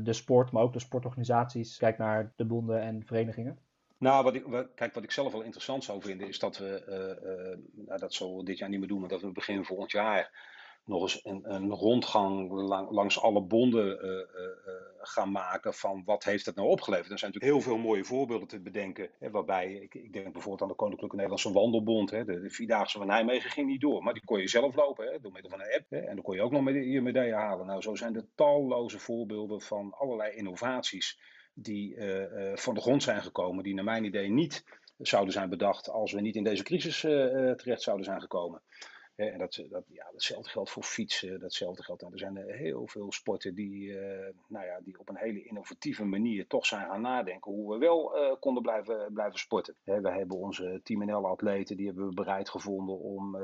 [0.00, 1.76] de sport, maar ook de sportorganisaties?
[1.76, 3.58] Kijk naar de bonden en verenigingen.
[4.00, 7.30] Nou, wat ik, kijk, wat ik zelf wel interessant zou vinden, is dat we, uh,
[7.30, 9.90] uh, nou, dat zullen we dit jaar niet meer doen, maar dat we begin volgend
[9.90, 10.48] jaar
[10.84, 14.40] nog eens een, een rondgang lang, langs alle bonden uh,
[14.98, 17.10] gaan maken van wat heeft het nou opgeleverd.
[17.10, 20.62] Er zijn natuurlijk heel veel mooie voorbeelden te bedenken, hè, waarbij, ik, ik, denk bijvoorbeeld
[20.62, 24.14] aan de Koninklijke Nederlandse Wandelbond, hè, de, de, Vierdaagse van Nijmegen ging niet door, maar
[24.14, 26.34] die kon je zelf lopen, hè, door middel van een app, hè, en dan kon
[26.34, 27.66] je ook nog je medaille halen.
[27.66, 31.18] Nou, zo zijn er talloze voorbeelden van allerlei innovaties
[31.62, 34.64] die uh, van de grond zijn gekomen, die naar mijn idee niet
[34.98, 38.62] zouden zijn bedacht als we niet in deze crisis uh, terecht zouden zijn gekomen.
[39.14, 42.00] en dat, dat, ja, datzelfde geldt voor fietsen, datzelfde geldt.
[42.00, 43.92] Nou, er zijn heel veel sporten die,
[44.48, 48.36] nou ja, die op een hele innovatieve manier toch zijn gaan nadenken hoe we wel
[48.38, 49.76] konden blijven, blijven sporten.
[49.84, 53.36] Hè, we hebben onze Team NL-atleten, die hebben we bereid gevonden om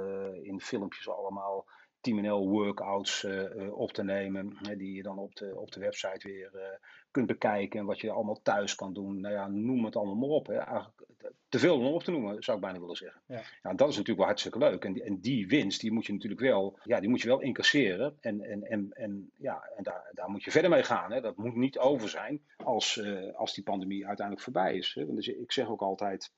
[0.42, 1.66] in filmpjes allemaal
[2.06, 4.56] Team NL workouts uh, op te nemen.
[4.76, 6.62] Die je dan op de, op de website weer uh,
[7.10, 7.80] kunt bekijken.
[7.80, 9.20] En wat je allemaal thuis kan doen.
[9.20, 10.46] Nou ja, noem het allemaal maar op.
[10.46, 10.54] Hè.
[10.54, 11.04] Eigenlijk,
[11.48, 13.20] te veel om op te noemen, zou ik bijna willen zeggen.
[13.26, 13.42] Ja.
[13.62, 14.84] dat is natuurlijk wel hartstikke leuk.
[14.84, 17.40] En die, en die winst, die moet je natuurlijk wel, ja, die moet je wel
[17.40, 18.16] incasseren.
[18.20, 21.12] En, en, en, en, ja, en daar, daar moet je verder mee gaan.
[21.12, 21.20] Hè.
[21.20, 24.94] Dat moet niet over zijn als, uh, als die pandemie uiteindelijk voorbij is.
[24.94, 25.04] Hè.
[25.04, 26.32] Want dus ik zeg ook altijd,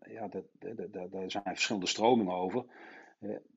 [0.00, 0.28] ja,
[1.10, 2.64] daar zijn verschillende stromingen over.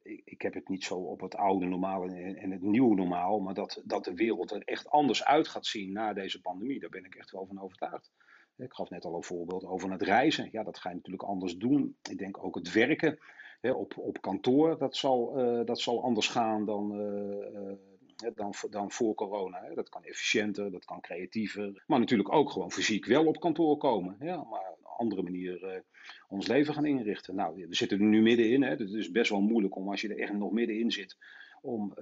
[0.03, 3.81] Ik, heb het niet zo op het oude normaal en, het nieuwe normaal, maar dat,
[3.85, 7.15] dat de wereld er echt anders uit gaat zien na deze pandemie, daar ben ik
[7.15, 8.11] echt wel van overtuigd.
[8.57, 10.49] Ik gaf net al een voorbeeld over het reizen.
[10.51, 11.97] Ja, dat ga je natuurlijk anders doen.
[12.09, 13.19] Ik denk ook het werken
[13.61, 19.15] op, op kantoor, dat zal, uh, dat zal anders gaan dan, uh, dan, dan voor
[19.15, 19.73] corona.
[19.73, 21.83] Dat kan efficiënter, dat kan creatiever.
[21.87, 24.15] Maar natuurlijk ook gewoon fysiek wel op kantoor komen.
[24.19, 24.70] Ja, maar
[25.01, 25.79] andere manier uh,
[26.27, 27.35] ons leven gaan inrichten.
[27.35, 28.63] Nou, we zitten nu middenin.
[28.63, 31.17] Hè, dus het is best wel moeilijk om als je er echt nog middenin zit,
[31.61, 31.93] om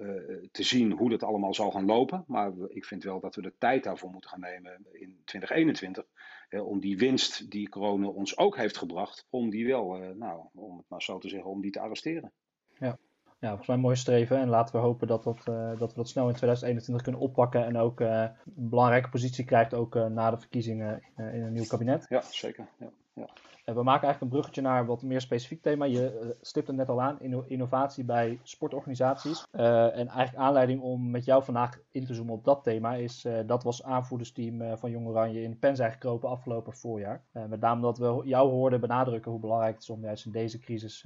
[0.51, 2.23] te zien hoe dat allemaal zal gaan lopen.
[2.27, 6.05] Maar ik vind wel dat we de tijd daarvoor moeten gaan nemen in 2021.
[6.49, 10.89] om die winst die corona ons ook heeft gebracht, om die wel, nou, om het
[10.89, 12.31] maar zo te zeggen, om die te arresteren.
[12.79, 12.97] Ja
[13.39, 14.37] ja, volgens mij mooi streven.
[14.37, 17.65] En laten we hopen dat, dat, uh, dat we dat snel in 2021 kunnen oppakken.
[17.65, 18.21] En ook uh,
[18.57, 22.05] een belangrijke positie krijgt ook uh, na de verkiezingen in, in, een nieuw kabinet.
[22.09, 22.67] Ja, zeker.
[22.79, 23.73] Ja, ja.
[23.73, 25.85] we maken eigenlijk een bruggetje naar wat meer specifiek thema.
[25.85, 29.45] Je stipt het net al aan, innovatie bij sportorganisaties.
[29.51, 33.27] en eigenlijk aanleiding om met jou vandaag in te zoomen op dat thema is...
[33.45, 37.23] dat was aanvoerdersteam van Jong Oranje in de pen zijn gekropen afgelopen voorjaar.
[37.31, 40.59] met name dat we jou hoorden benadrukken hoe belangrijk het is om juist in deze
[40.59, 41.05] crisis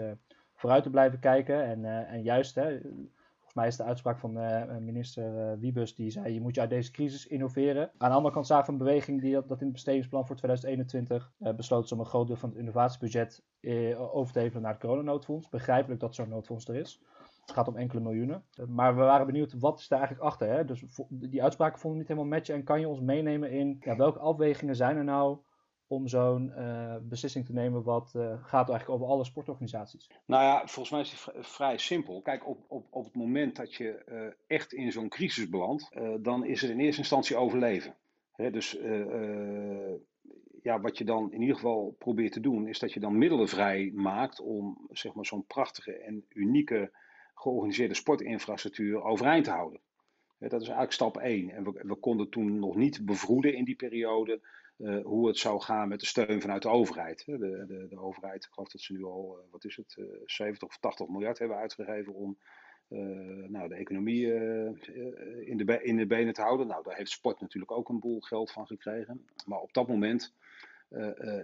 [0.63, 1.63] vooruit te blijven kijken.
[1.63, 2.79] En, uh, en juist, hè,
[3.31, 6.61] volgens mij is de uitspraak van uh, minister uh, Wiebus, die zei, je moet je
[6.61, 7.91] uit deze crisis innoveren.
[7.97, 10.35] Aan de andere kant zagen we een beweging die dat, dat in het bestedingsplan voor
[10.35, 13.43] 2021 besloot om een groot deel van het innovatiebudget
[13.97, 15.49] over te hevelen naar het coronanoodfonds.
[15.49, 17.01] Begrijpelijk dat zo'n noodfonds er is.
[17.41, 18.43] Het gaat om enkele miljoenen.
[18.67, 20.49] Maar we waren benieuwd, wat is daar eigenlijk achter?
[20.49, 20.65] Hè?
[20.65, 22.55] Dus die uitspraken vonden we niet helemaal matchen.
[22.55, 25.37] En kan je ons meenemen in ja, welke afwegingen zijn er nou
[25.93, 30.09] om zo'n uh, beslissing te nemen wat uh, gaat eigenlijk over alle sportorganisaties?
[30.25, 32.21] Nou ja, volgens mij is het vrij simpel.
[32.21, 36.45] Kijk, op, op, op het moment dat je uh, echt in zo'n crisis belandt, dan
[36.45, 37.95] is het in eerste instantie overleven.
[38.31, 38.77] Hè, dus
[40.63, 43.47] ja, wat je dan in ieder geval probeert te doen, is dat je dan middelen
[43.47, 46.91] vrij maakt om zeg maar, zo'n prachtige en unieke
[47.33, 49.79] georganiseerde sportinfrastructuur overeind te houden.
[50.49, 51.49] Dat is eigenlijk stap 1.
[51.49, 54.41] En we, we konden toen nog niet bevroeden in die periode
[54.77, 57.25] uh, hoe het zou gaan met de steun vanuit de overheid.
[57.25, 60.05] De, de, de overheid, ik geloof dat ze nu al, uh, wat is het, uh,
[60.25, 62.37] 70 of 80 miljard hebben uitgegeven om
[63.47, 64.33] nou, de economie
[65.45, 66.67] in, de in de benen te houden.
[66.67, 69.25] Nou, daar heeft sport natuurlijk ook een boel geld van gekregen.
[69.45, 70.33] Maar op dat moment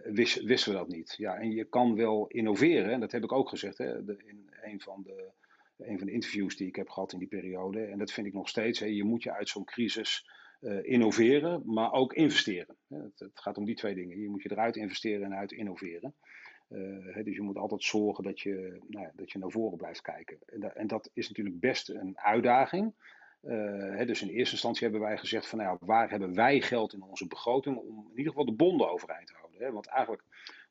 [0.03, 1.13] wist, wisten we dat niet.
[1.17, 4.81] Ja, en je kan wel innoveren, en dat heb ik ook gezegd hè, in een
[4.81, 5.31] van de
[5.77, 7.85] van de interviews die ik heb gehad in die periode.
[7.85, 8.79] En dat vind ik nog steeds.
[8.79, 10.29] Hè, je moet je uit zo'n crisis
[10.81, 12.75] innoveren, maar ook investeren.
[12.87, 14.21] Het, het, gaat om die twee dingen.
[14.21, 16.13] Je moet je eruit investeren en uit innoveren.
[16.69, 20.01] Uh, dus je moet altijd zorgen dat je, nou ja, dat je naar voren blijft
[20.01, 20.37] kijken.
[20.45, 22.93] En, da en dat is natuurlijk best een uitdaging.
[23.43, 26.93] Uh, dus in eerste instantie hebben wij gezegd van nou ja, waar hebben wij geld
[26.93, 29.61] in onze begroting om in ieder geval de bonden overeind te houden.
[29.61, 29.71] Hè?
[29.71, 30.23] Want eigenlijk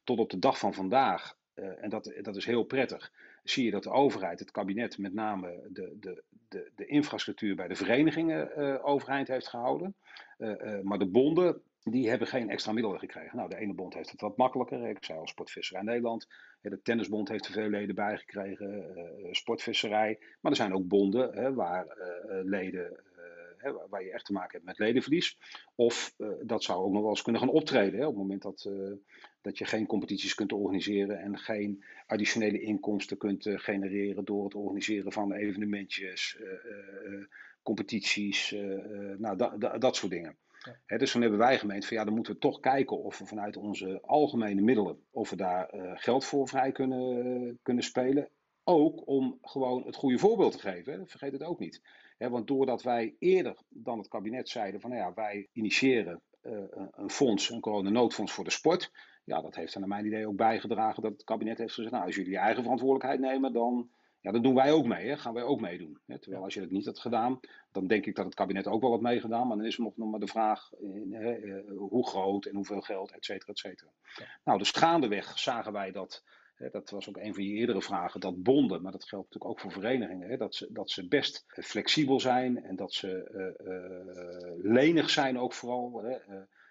[0.04, 3.82] tot op de dag van vandaag, en dat, dat is heel prettig, zie je dat
[3.82, 8.86] de overheid, het kabinet, met name de, de, de, de infrastructuur bij de verenigingen uh,
[8.86, 9.94] overeind heeft gehouden.
[10.38, 13.36] Uh, uh, maar de bonden, die hebben geen extra middelen gekregen.
[13.36, 14.88] Nou, de ene bond heeft het wat makkelijker.
[14.88, 16.26] Ik zei al Sportvisserij Nederland.
[16.60, 18.86] De Tennisbond heeft er veel leden bij gekregen.
[19.30, 20.18] sportvisserij.
[20.40, 21.86] Maar er zijn ook bonden hè, waar
[22.44, 23.00] leden
[23.58, 25.38] hè, waar je echt te maken hebt met ledenverlies.
[25.74, 28.00] Of uh, dat zou ook nog wel eens kunnen gaan optreden.
[28.00, 28.92] Hè, op het moment dat, uh,
[29.40, 34.54] dat je geen competities kunt organiseren en geen additionele inkomsten kunt uh, genereren door het
[34.54, 36.38] organiseren van evenementjes,
[37.62, 38.50] competities,
[39.18, 40.36] nou, da, da, dat soort dingen.
[40.58, 40.80] Ja.
[40.86, 43.26] He, dus dan hebben wij gemeend van ja, dan moeten we toch kijken of we
[43.26, 48.28] vanuit onze algemene middelen, of we daar geld voor vrij kunnen, kunnen spelen.
[48.64, 50.92] Ook om gewoon het goede voorbeeld te geven.
[50.92, 51.06] Hè.
[51.06, 51.82] Vergeet het ook niet
[52.18, 57.10] want doordat wij eerder dan het kabinet zeiden van nou ja, wij initiëren uh, een
[57.10, 58.92] fonds, een coronanoodfonds voor de sport.
[59.24, 62.04] Ja, dat heeft er naar mijn idee ook bijgedragen dat het kabinet heeft gezegd, nou
[62.04, 65.34] als jullie je eigen verantwoordelijkheid nemen, dan, ja, dan doen wij ook mee, hè, gaan
[65.34, 66.00] wij ook meedoen.
[66.06, 66.18] Hè.
[66.18, 67.40] Terwijl als je dat niet had gedaan,
[67.72, 69.96] dan denk ik dat het kabinet ook wel had meegedaan, maar dan is er nog,
[69.96, 70.70] nog maar de vraag
[71.10, 73.90] hè, uh, hoe groot en hoeveel geld, et cetera, et cetera.
[74.16, 74.26] Ja.
[74.44, 76.24] Nou, dus gaandeweg zagen wij dat
[76.58, 79.60] dat was ook een van je eerdere vragen, dat bonden, maar dat geldt natuurlijk ook
[79.60, 83.30] voor verenigingen, dat, ze, dat ze best flexibel zijn en dat ze
[83.64, 86.02] uh, lenig zijn ook vooral.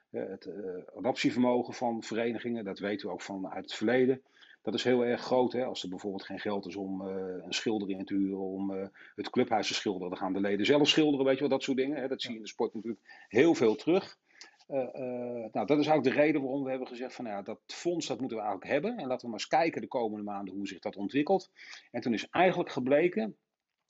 [0.09, 0.49] het
[0.95, 4.21] adaptievermogen van verenigingen, dat weten we ook van uit het verleden.
[4.61, 5.53] Dat is heel erg groot.
[5.53, 5.65] Hè?
[5.65, 9.67] Als er bijvoorbeeld geen geld is om een schilder in te huren, om het clubhuis
[9.67, 12.01] te schilderen, dan gaan de leden zelf schilderen, weet je wel, dat soort dingen.
[12.01, 12.07] Hè?
[12.07, 14.17] Dat zie je in de sport natuurlijk heel veel terug.
[14.67, 17.43] Uh, uh, nou, dat is ook de reden waarom we hebben gezegd van nou ja,
[17.43, 18.97] dat fonds dat moeten we eigenlijk hebben.
[18.97, 21.51] En laten we maar eens kijken de komende maanden hoe zich dat ontwikkelt.
[21.91, 23.37] En toen is eigenlijk gebleken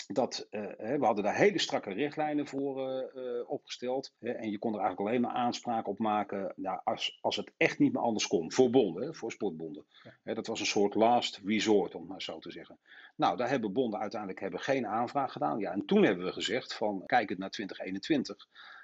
[0.07, 3.03] dat uh, we hadden daar hele strakke richtlijnen voor
[3.47, 4.13] opgesteld.
[4.19, 7.79] en je kon er eigenlijk alleen maar aanspraak op maken nou, als, als het echt
[7.79, 8.51] niet meer anders kon.
[8.51, 9.85] Voor bonden, voor sportbonden.
[10.23, 10.33] Ja.
[10.33, 12.79] dat was een soort last resort, om maar zo te zeggen.
[13.15, 15.59] Nou, daar hebben bonden uiteindelijk hebben geen aanvraag gedaan.
[15.59, 18.76] Ja, en toen hebben we gezegd van kijk het naar 2021 uh,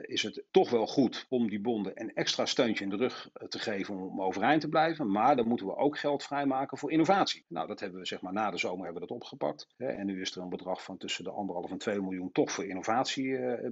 [0.00, 3.48] is het toch wel goed om die bonden een extra steuntje in de rug eh,
[3.48, 5.10] te geven om overeind te blijven.
[5.10, 7.44] Maar dan moeten we ook geld vrijmaken voor innovatie.
[7.48, 9.68] Nou, dat hebben we zeg maar na de zomer hebben we dat opgepakt.
[9.76, 12.52] Hè, en nu is er een bedrag van tussen de anderhalf en 2 miljoen toch
[12.52, 13.70] voor innovatie uh,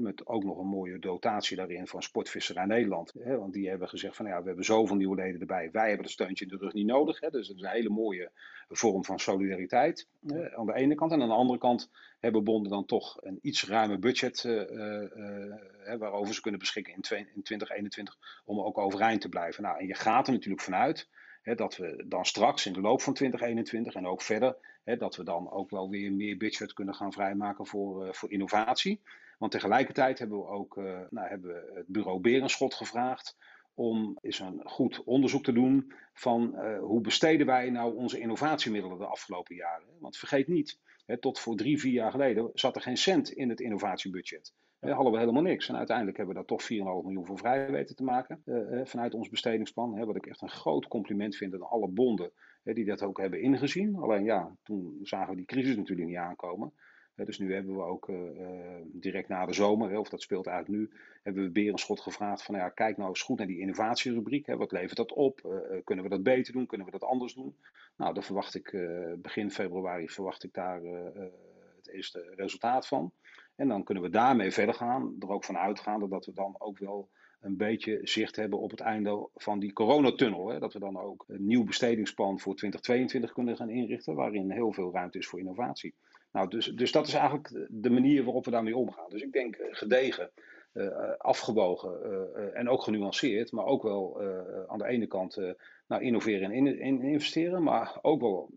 [0.00, 3.12] met ook nog een mooie dotatie daarin van Sportvisserij Nederland.
[3.12, 5.68] want die hebben gezegd van ja, we hebben zoveel nieuwe leden erbij.
[5.72, 7.18] Wij hebben het steuntje in de rug niet nodig.
[7.18, 8.30] dus dat is een hele mooie
[8.68, 10.08] vorm van solidariteit
[10.56, 11.12] aan de ene kant.
[11.12, 14.42] En aan de andere kant hebben bonden dan toch een iets ruimer budget
[15.98, 19.62] waarover ze kunnen beschikken in, 2021 om ook overeind te blijven.
[19.62, 21.08] Nou, en je gaat er natuurlijk vanuit
[21.42, 25.50] dat we dan straks in de loop van 2021 en ook verder, dat we dan
[25.50, 29.00] ook wel weer meer budget kunnen gaan vrijmaken voor, uh, voor innovatie.
[29.42, 33.36] Want tegelijkertijd hebben we ook uh, nou, hebben het bureau Berenschot gevraagd
[33.74, 38.98] om eens een goed onderzoek te doen van uh, hoe besteden wij nou onze innovatiemiddelen
[38.98, 39.86] de afgelopen jaren.
[40.00, 43.48] Want vergeet niet, hè, tot voor drie, vier jaar geleden zat er geen cent in
[43.48, 44.52] het innovatiebudget.
[44.80, 45.68] Hè, hadden we helemaal niks.
[45.68, 46.68] En uiteindelijk hebben we daar toch 4,5
[47.04, 49.96] miljoen voor vrij weten te maken uh, vanuit ons bestedingsplan.
[49.96, 53.40] Hè, wat ik echt een groot compliment vind aan alle bonden die dat ook hebben
[53.40, 53.96] ingezien.
[53.96, 56.72] Alleen ja, toen zagen we die crisis natuurlijk niet aankomen.
[57.14, 58.16] Dus nu hebben we ook uh,
[58.84, 62.68] direct na de zomer, of dat speelt eigenlijk nu, hebben we Berenschot gevraagd van ja,
[62.68, 64.46] kijk nou eens goed naar die innovatierubriek.
[64.46, 65.40] Wat levert dat op?
[65.44, 66.66] Uh, kunnen we dat beter doen?
[66.66, 67.56] Kunnen we dat anders doen?
[67.96, 68.70] Nou, dan verwacht ik
[69.18, 70.82] begin februari verwacht ik daar
[71.76, 73.12] het eerste resultaat van.
[73.54, 75.16] En dan kunnen we daarmee verder gaan.
[75.18, 77.08] Er ook van uitgaande dat we dan ook wel
[77.40, 80.48] een beetje zicht hebben op het einde van die coronatunnel.
[80.48, 80.58] Hè?
[80.58, 84.92] Dat we dan ook een nieuw bestedingsplan voor 2022 kunnen gaan inrichten, waarin heel veel
[84.92, 85.94] ruimte is voor innovatie.
[86.32, 89.10] Nou, dus, dus dat is eigenlijk de manier waarop we daarmee omgaan.
[89.10, 90.30] Dus ik denk eh, gedegen,
[90.72, 90.86] uh,
[91.18, 91.98] afgewogen
[92.36, 94.20] uh, en ook genuanceerd, maar ook wel
[94.66, 95.40] aan de ene kant
[95.98, 98.50] innoveren en in, investeren, maar ook wel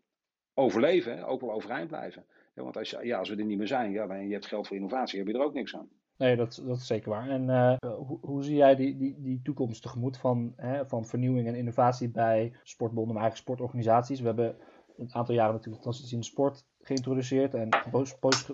[0.54, 2.26] overleven, ook wel overeind blijven.
[2.54, 4.68] Ja, want als, ja, als we er niet meer zijn ja, en je hebt geld
[4.68, 5.90] voor innovatie, heb je er ook niks aan.
[6.18, 7.30] Nee, dat, dat is zeker waar.
[7.30, 11.56] En hoe, hoe, zie jij die, die, die toekomst tegemoet van, hè, van vernieuwing en
[11.56, 14.20] innovatie bij sportbonden, maar eigenlijk sportorganisaties?
[14.20, 14.58] We hebben
[14.98, 17.68] een aantal jaren natuurlijk transitie in de sport geïntroduceerd en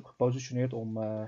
[0.04, 0.98] gepositioneerd om.
[0.98, 1.24] Uh,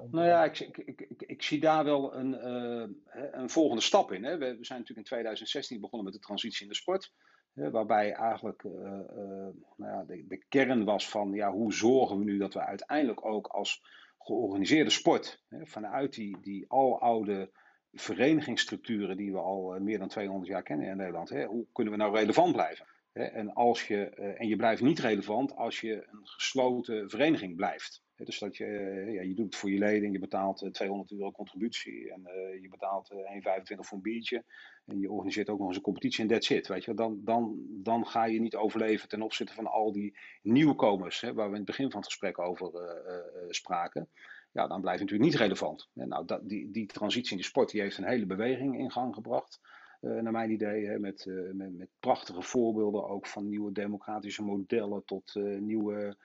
[0.00, 2.88] om nou ja, ik, ik, ik, ik, zie daar wel een, uh,
[3.32, 4.24] een volgende stap in.
[4.24, 4.38] Hè.
[4.38, 7.12] We, zijn natuurlijk in 2016 begonnen met de transitie in de sport.
[7.52, 12.54] waarbij eigenlijk nou ja, de, de, kern was van ja, hoe zorgen we nu dat
[12.54, 13.82] we uiteindelijk ook als
[14.18, 17.50] georganiseerde sport, hè, vanuit die, die aloude
[17.92, 21.98] verenigingsstructuren die we al meer dan 200 jaar kennen in Nederland, hè, hoe kunnen we
[21.98, 22.86] nou relevant blijven?
[23.12, 28.02] En, als je, eh, en je blijft niet relevant als je een gesloten vereniging blijft.
[28.16, 31.18] Dus dat je, eh, ja, je doet het voor je leden, je betaalt 200 eh,
[31.18, 32.22] euro contributie en
[32.60, 34.44] je betaalt 1,25 voor een biertje.
[34.86, 36.66] En je organiseert ook nog eens een competitie en that's it.
[36.66, 41.20] Weet je, dan, dan, dan ga je niet overleven ten opzichte van al die nieuwkomers,
[41.20, 42.70] waar we in het begin van het gesprek over
[43.48, 44.08] spraken.
[44.52, 45.88] Ja, dan blijf je natuurlijk niet relevant.
[45.94, 48.90] En nou, dat, die, die transitie in de sport die heeft een hele beweging in
[48.90, 49.60] gang gebracht.
[50.02, 54.42] Uh, naar mijn idee, hè, met, uh, met, met, prachtige voorbeelden ook van nieuwe democratische
[54.42, 56.16] modellen tot uh, nieuwe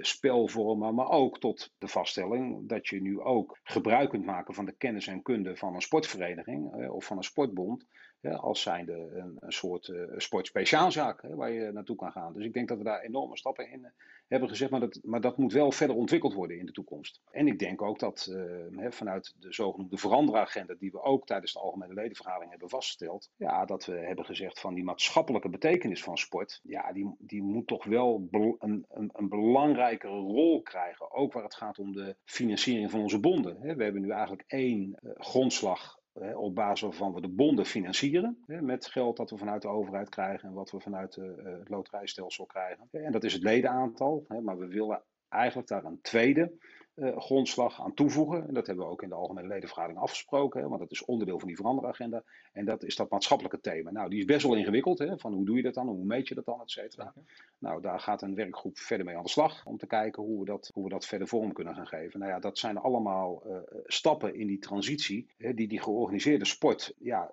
[0.00, 4.76] spelvormen, maar ook tot de vaststelling dat je nu ook gebruik kunt maken van de
[4.76, 7.86] kennis en kunde van een sportvereniging of van een sportbond
[8.32, 12.32] als zijnde een, een soort uh, sportspeciaalzaak hè, waar je naartoe kan gaan.
[12.32, 13.86] Dus ik denk dat we daar enorme stappen in uh,
[14.28, 17.20] hebben gezet, maar dat, maar dat moet wel verder ontwikkeld worden in de toekomst.
[17.30, 18.42] En ik denk ook dat uh,
[18.76, 23.64] hè, vanuit de zogenoemde veranderagenda, die we ook tijdens de algemene ledenvergadering hebben vastgesteld, ja,
[23.64, 27.84] dat we hebben gezegd van die maatschappelijke betekenis van sport, ja, die, die moet toch
[27.84, 31.12] wel een, een, een belangrijkere rol krijgen.
[31.12, 33.56] Ook waar het gaat om de financiering van onze bonden.
[33.60, 33.74] Hè.
[33.74, 36.02] We hebben nu eigenlijk één grondslag
[36.34, 38.44] op basis waarvan we de bonden financieren.
[38.46, 41.24] met geld dat we vanuit de overheid krijgen en wat we vanuit eh,
[41.58, 42.88] het loterijstelsel krijgen.
[42.90, 44.26] En dat is het ledenaantal.
[44.42, 45.02] Maar we willen
[45.34, 46.52] eigenlijk daar een tweede
[46.94, 48.48] uh, grondslag aan toevoegen.
[48.48, 51.38] En dat hebben we ook in de algemene ledenvergadering afgesproken, hè, want dat is onderdeel
[51.38, 52.22] van die veranderagenda.
[52.52, 53.90] En dat is dat maatschappelijke thema.
[53.90, 56.28] Nou, die is best wel ingewikkeld, hè, van hoe doe je dat dan, hoe meet
[56.28, 57.14] je dat dan, et cetera.
[57.58, 60.44] Nou, daar gaat een werkgroep verder mee aan de slag om te kijken hoe we
[60.44, 62.20] dat, hoe we dat verder vorm kunnen gaan geven.
[62.20, 66.94] Nou ja, dat zijn allemaal uh, stappen in die transitie, hè, die die georganiseerde sport,
[66.98, 67.32] ja,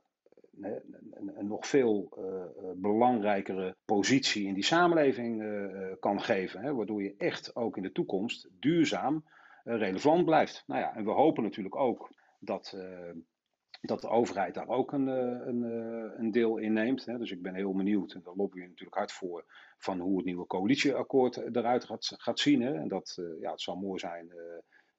[0.64, 6.62] een, een, nog veel uh, belangrijkere positie in die samenleving uh, kan geven.
[6.62, 9.24] Hè, waardoor je echt ook in de toekomst duurzaam
[9.64, 10.64] eh, relevant blijft.
[10.68, 13.12] Nou ja, en we hopen natuurlijk ook dat, eh,
[13.82, 15.62] dat de overheid daar ook een, eh, een,
[16.20, 17.06] een deel in neemt.
[17.06, 19.46] Dus ik ben heel benieuwd, en daar lobbyen we natuurlijk hard voor,
[19.78, 22.62] van hoe het nieuwe coalitieakkoord eruit gaat, gaat zien.
[22.62, 24.34] En dat ja, het zou mooi zijn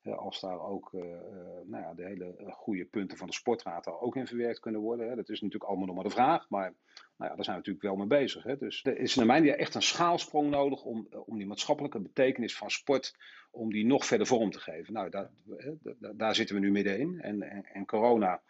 [0.05, 4.61] als daar ook nou ja, de hele goede punten van de sportraad ook in verwerkt
[4.61, 5.09] kunnen worden.
[5.09, 5.15] Hè.
[5.15, 6.75] Dat is natuurlijk allemaal nog maar de vraag, maar
[7.17, 8.43] nou ja, daar zijn we natuurlijk wel mee bezig.
[8.43, 8.57] Hè.
[8.57, 12.57] Dus er is naar mijn idee echt een schaalsprong nodig om, om die maatschappelijke betekenis
[12.57, 13.17] van sport
[13.51, 14.93] om die nog verder vorm te geven.
[14.93, 15.31] Nou, daar,
[16.17, 17.21] daar zitten we nu middenin.
[17.21, 18.43] En, en, en corona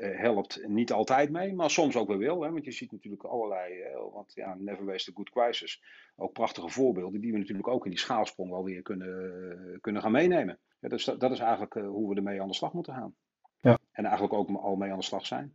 [0.00, 2.42] helpt niet altijd mee, maar soms ook wel wel.
[2.42, 5.82] Hè, want je ziet natuurlijk allerlei, uh, want ja, never waste a good crisis.
[6.16, 10.12] Ook prachtige voorbeelden die we natuurlijk ook in die schaalsprong wel weer kunnen, kunnen gaan
[10.12, 10.58] meenemen.
[10.88, 13.14] Dus dat, dat is eigenlijk hoe we ermee aan de slag moeten gaan.
[13.60, 13.78] Ja.
[13.92, 15.52] En eigenlijk ook al mee aan de slag zijn.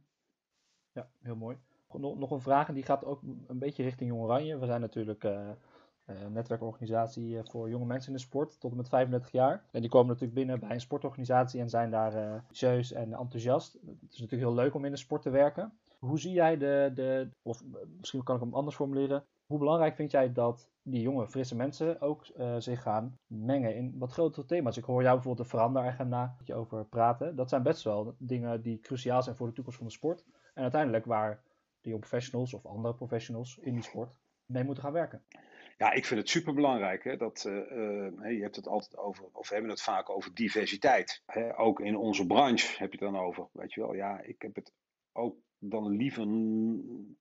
[0.92, 1.58] Ja, heel mooi.
[1.92, 4.58] Nog, nog een vraag en die gaat ook een beetje richting Jong Oranje.
[4.58, 5.24] We zijn natuurlijk
[6.10, 9.64] uh, netwerkorganisatie eh, voor jonge mensen in de sport tot en met 35 jaar.
[9.72, 12.14] En die komen natuurlijk binnen bij een sportorganisatie en zijn daar
[12.62, 13.74] uh, en enthousiast.
[13.74, 15.74] Het is natuurlijk heel leuk om in de sport te werken.
[16.00, 17.64] Hoe zie jij de, de, of
[17.98, 22.02] misschien kan ik hem anders formuleren, hoe belangrijk vind jij dat die jonge, frisse mensen
[22.02, 24.78] ook uh, zich gaan mengen in wat grotere thema's?
[24.78, 27.36] Ik hoor jou bijvoorbeeld de veranderagenda over praten.
[27.36, 30.26] Dat zijn best wel dingen die cruciaal zijn voor de toekomst van de sport.
[30.54, 31.44] En uiteindelijk waar
[31.82, 35.24] de professionals of andere professionals in die sport mee moeten gaan werken.
[35.78, 37.04] Ja, ik vind het superbelangrijk.
[37.04, 40.34] Hè, dat, uh, uh, je hebt het altijd over, of we hebben het vaak over
[40.34, 41.24] diversiteit.
[41.26, 43.48] Hè, ook in onze branche heb je het dan over.
[43.52, 44.74] Weet je wel, ja, ik heb het
[45.12, 46.28] ook dan liever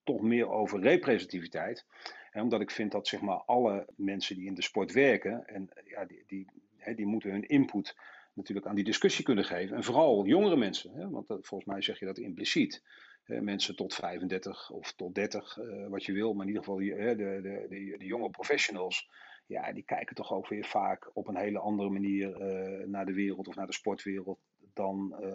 [0.04, 1.86] toch meer over representativiteit.
[2.30, 5.68] Hè, omdat ik vind dat zeg maar alle mensen die in de sport werken, en
[5.84, 6.46] ja, die, die,
[6.76, 7.96] hè, die moeten hun input
[8.34, 9.76] natuurlijk aan die discussie kunnen geven.
[9.76, 12.82] En vooral jongere mensen, hè, want dat, volgens mij zeg je dat impliciet
[13.28, 16.32] mensen tot 35 of tot 30, uh, eh, wat je wil.
[16.32, 19.08] Maar in ieder geval de, de, de, jonge professionals.
[19.46, 23.12] Ja, die kijken toch ook weer vaak op een hele andere manier uh, naar de
[23.12, 24.38] wereld of naar de sportwereld.
[24.78, 25.28] Dan uh,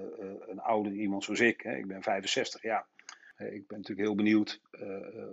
[0.47, 1.61] een ouder iemand zoals ik.
[1.61, 1.77] Hè.
[1.77, 2.87] Ik ben 65, ja.
[3.37, 4.61] ik ben natuurlijk heel benieuwd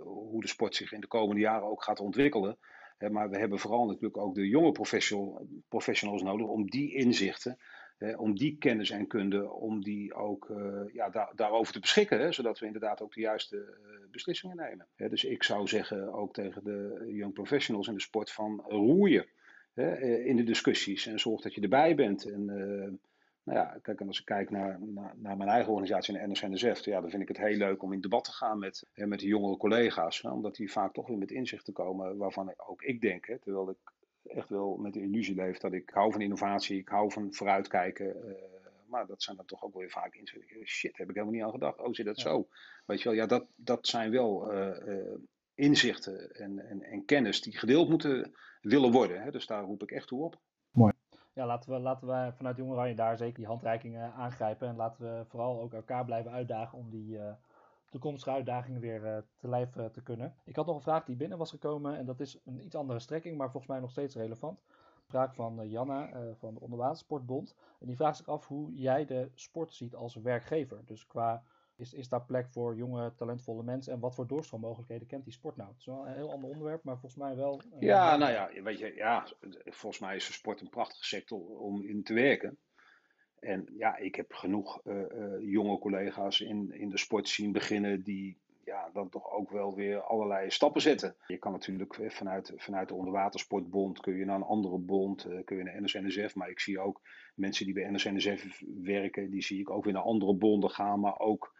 [0.01, 2.57] hoe de sport zich in de komende jaren ook gaat ontwikkelen.
[3.11, 7.57] maar we hebben vooral natuurlijk ook de jonge professional, professionals nodig om die inzichten
[8.15, 10.51] om die kennis en kunde, om die ook
[10.93, 13.77] ja, daar, daarover te beschikken, hè, zodat we inderdaad ook de juiste
[14.11, 14.87] beslissingen nemen.
[14.95, 19.25] Dus ik zou zeggen ook tegen de young professionals in de sport van roeien
[19.73, 22.25] eh, in de discussies en zorg dat je erbij bent.
[22.25, 22.99] En,
[23.43, 26.85] nou ja, kijk, en als ik kijk naar, naar, naar mijn eigen organisatie, de NSNSF,
[26.85, 29.19] ja, dan vind ik het heel leuk om in debat te gaan met, hè, met
[29.19, 30.21] de jongere collega's.
[30.21, 33.69] Hè, omdat die vaak toch weer met inzichten komen waarvan ook ik denk, hè, terwijl
[33.69, 33.77] ik
[34.23, 38.05] echt wel met de illusie leef dat ik hou van innovatie, ik hou van vooruitkijken.
[38.05, 38.33] Uh,
[38.87, 40.67] maar dat zijn dan toch ook weer vaak inzichten.
[40.67, 41.79] Shit, heb ik helemaal niet aan gedacht.
[41.79, 42.47] Oh, zit dat zo?
[42.85, 45.15] Weet je wel, ja, dat, dat zijn wel uh,
[45.55, 49.21] inzichten en, en, en, kennis die gedeeld moeten willen worden.
[49.21, 49.31] Hè?
[49.31, 50.39] Dus daar roep ik echt toe op.
[51.33, 54.67] Ja, laten we, laten we vanuit Jong Oranje daar zeker die handreikingen aangrijpen.
[54.67, 57.19] En laten we vooral ook elkaar blijven uitdagen om die
[57.91, 60.35] toekomstige uitdagingen weer uh, te lijf uh, te kunnen.
[60.45, 62.99] Ik had nog een vraag die binnen was gekomen en dat is een iets andere
[62.99, 64.63] strekking, maar volgens mij nog steeds relevant.
[65.05, 67.55] Vraag van Janna van de Onderwatersportbond.
[67.79, 70.85] En die vraagt zich af hoe jij de sport ziet als werkgever.
[70.85, 71.43] Dus qua
[71.81, 75.55] is, is daar plek voor jonge, talentvolle mensen en wat voor doorstroommogelijkheden kent die sport
[75.55, 75.69] nou?
[75.69, 77.61] Het is wel een heel ander onderwerp, maar volgens mij wel.
[77.79, 79.27] ja, nou ja, weet je, ja,
[79.63, 82.57] volgens mij is de sport een prachtige sector om in te werken.
[83.39, 88.03] En ja, ik heb genoeg uh, uh, jonge collega's in, in de sport zien beginnen
[88.03, 91.15] die ja, dan toch ook wel weer allerlei stappen zetten.
[91.27, 95.63] Je kan natuurlijk vanuit, vanuit de Onderwatersportbond kun je naar een andere bond, kun je
[95.63, 96.35] naar NSNSF.
[96.35, 97.01] Maar ik zie ook
[97.35, 100.99] mensen die bij NSNSF werken, die zie ik ook weer naar andere bonden gaan.
[100.99, 101.53] Maar ook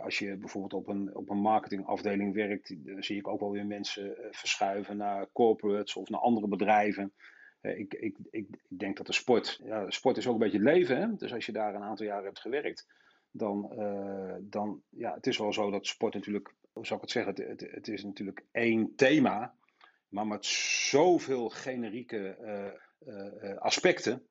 [0.00, 3.66] als je bijvoorbeeld op een, op een marketingafdeling werkt, dan zie ik ook wel weer
[3.66, 7.12] mensen verschuiven naar corporates of naar andere bedrijven.
[7.60, 10.66] Eh, ik, ik, ik, denk dat de sport, ja, sport is ook een beetje het
[10.66, 11.00] leven.
[11.00, 11.16] Hè?
[11.16, 12.86] Dus als je daar een aantal jaren hebt gewerkt,
[13.30, 17.14] dan, uh, dan ja, het is wel zo dat sport natuurlijk, hoe zou ik het
[17.14, 19.54] zeggen, het, het, het is natuurlijk één thema,
[20.08, 22.36] maar met zoveel generieke
[23.58, 24.26] aspecten,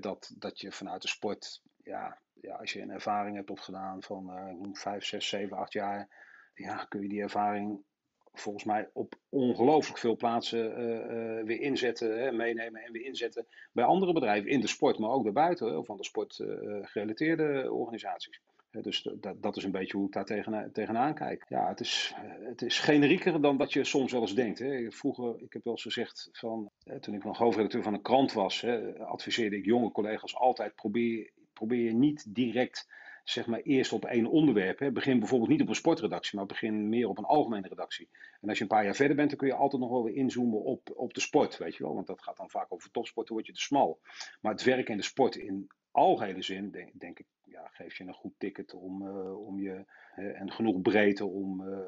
[0.00, 4.30] dat, dat je vanuit de sport, ja, ja, als je een ervaring hebt opgedaan van
[4.72, 6.08] vijf, zes, zeven, acht jaar,
[6.54, 7.84] ja, kun je die ervaring
[8.32, 13.46] volgens mij op ongelooflijk veel plaatsen uh, uh, weer inzetten, hè, meenemen en weer inzetten
[13.72, 17.72] bij andere bedrijven in de sport, maar ook daarbuiten, of van de sport uh, gerelateerde
[17.72, 18.40] organisaties.
[18.70, 19.08] Dus
[19.40, 21.44] dat, is een beetje hoe ik daar tegen, tegenaan kijk.
[21.48, 24.58] Ja, het is, het is generieker dan dat je soms wel eens denkt.
[24.58, 24.90] Hè.
[24.90, 28.60] Vroeger, ik heb wel eens gezegd, van, toen ik nog hoofdredacteur van een krant was,
[28.60, 32.88] hè, adviseerde ik jonge collega's altijd, probeer, probeer je niet direct
[33.24, 34.78] zeg maar eerst op één onderwerp.
[34.78, 34.92] Hè.
[34.92, 38.08] Begin bijvoorbeeld niet op een sportredactie, maar begin meer op een algemene redactie.
[38.40, 40.14] En als je een paar jaar verder bent, dan kun je altijd nog wel weer
[40.14, 41.94] inzoomen op, op de sport, weet je wel.
[41.94, 44.00] Want dat gaat dan vaak over topsport, dan word je te smal.
[44.40, 48.14] Maar het werk in de sport in algehele zin, denk, ik, ja, geeft je een
[48.14, 51.78] goed ticket om, uh, om je, en genoeg breedte om, uh,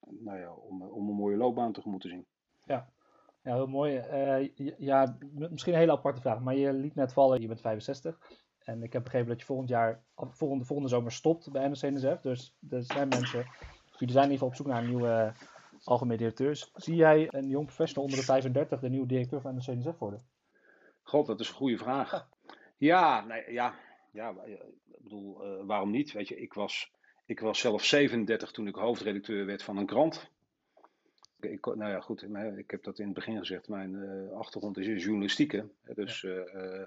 [0.00, 2.26] nou ja, om, om een mooie loopbaan tegemoet te zien.
[2.64, 2.92] Ja,
[3.42, 4.02] ja heel mooi.
[4.78, 5.16] ja,
[5.50, 8.18] misschien een hele aparte vraag, maar je liet net vallen, je bent 65.
[8.64, 12.20] En ik heb begrepen dat je volgend jaar, volgende, volgende zomer stopt bij NSC-NSF.
[12.20, 13.46] Dus er zijn mensen,
[13.98, 15.32] jullie zijn in ieder geval op zoek naar een nieuwe
[15.84, 16.68] algemeen directeur.
[16.74, 20.22] Zie jij een jong professional onder de 35 de nieuwe directeur van NSC-NSF worden?
[21.02, 22.28] God, dat is een goede vraag.
[22.76, 23.74] Ja, nee, ja,
[24.12, 26.12] ja, ik bedoel, uh, waarom niet?
[26.12, 26.92] Weet je, ik was,
[27.26, 30.30] ik was zelf 37 toen ik hoofdredacteur werd van een krant.
[31.40, 32.22] Ik, nou ja, goed,
[32.56, 33.68] ik heb dat in het begin gezegd.
[33.68, 35.62] Mijn uh, achtergrond is in journalistiek.
[35.94, 36.82] Dus uh,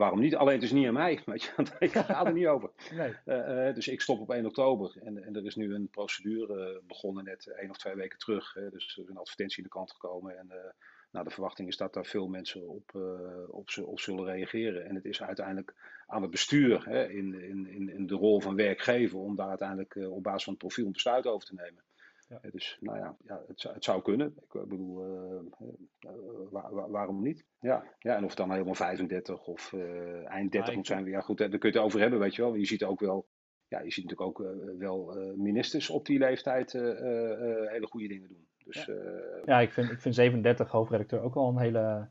[0.00, 0.36] waarom niet?
[0.36, 2.70] Alleen het is niet aan mij, weet je, ik ga er niet over.
[2.94, 3.14] Nee.
[3.26, 7.24] Uh, dus ik stop op 1 oktober en, en er is nu een procedure begonnen
[7.24, 8.52] net één of twee weken terug.
[8.52, 10.74] dus er is een advertentie in de kant gekomen en
[11.10, 12.94] nou, de verwachting is dat daar veel mensen op,
[13.50, 14.86] op, op, zullen reageren.
[14.86, 15.74] En het is uiteindelijk
[16.06, 20.22] aan het bestuur hè, in, in, in de rol van werkgever om daar uiteindelijk op
[20.22, 21.82] basis van het profiel een besluit over te nemen.
[22.30, 22.50] Ja.
[22.50, 24.34] Dus nou ja, ja het, zou, het zou kunnen.
[24.40, 25.40] Ik bedoel, uh,
[26.00, 27.44] uh, waarom niet?
[27.60, 27.84] Ja.
[27.98, 29.72] ja, en of het dan helemaal 35 of
[30.24, 32.54] eind 30 moet zijn, ja goed, daar kun je het over hebben, weet je wel.
[32.54, 33.26] Je ziet ook wel,
[33.68, 38.46] ja, je ziet natuurlijk ook wel ministers op die leeftijd hele goede dingen doen.
[38.64, 38.94] Dus, ja,
[39.44, 42.08] ja ik, vind, ik vind 37 hoofdredacteur ook wel een hele,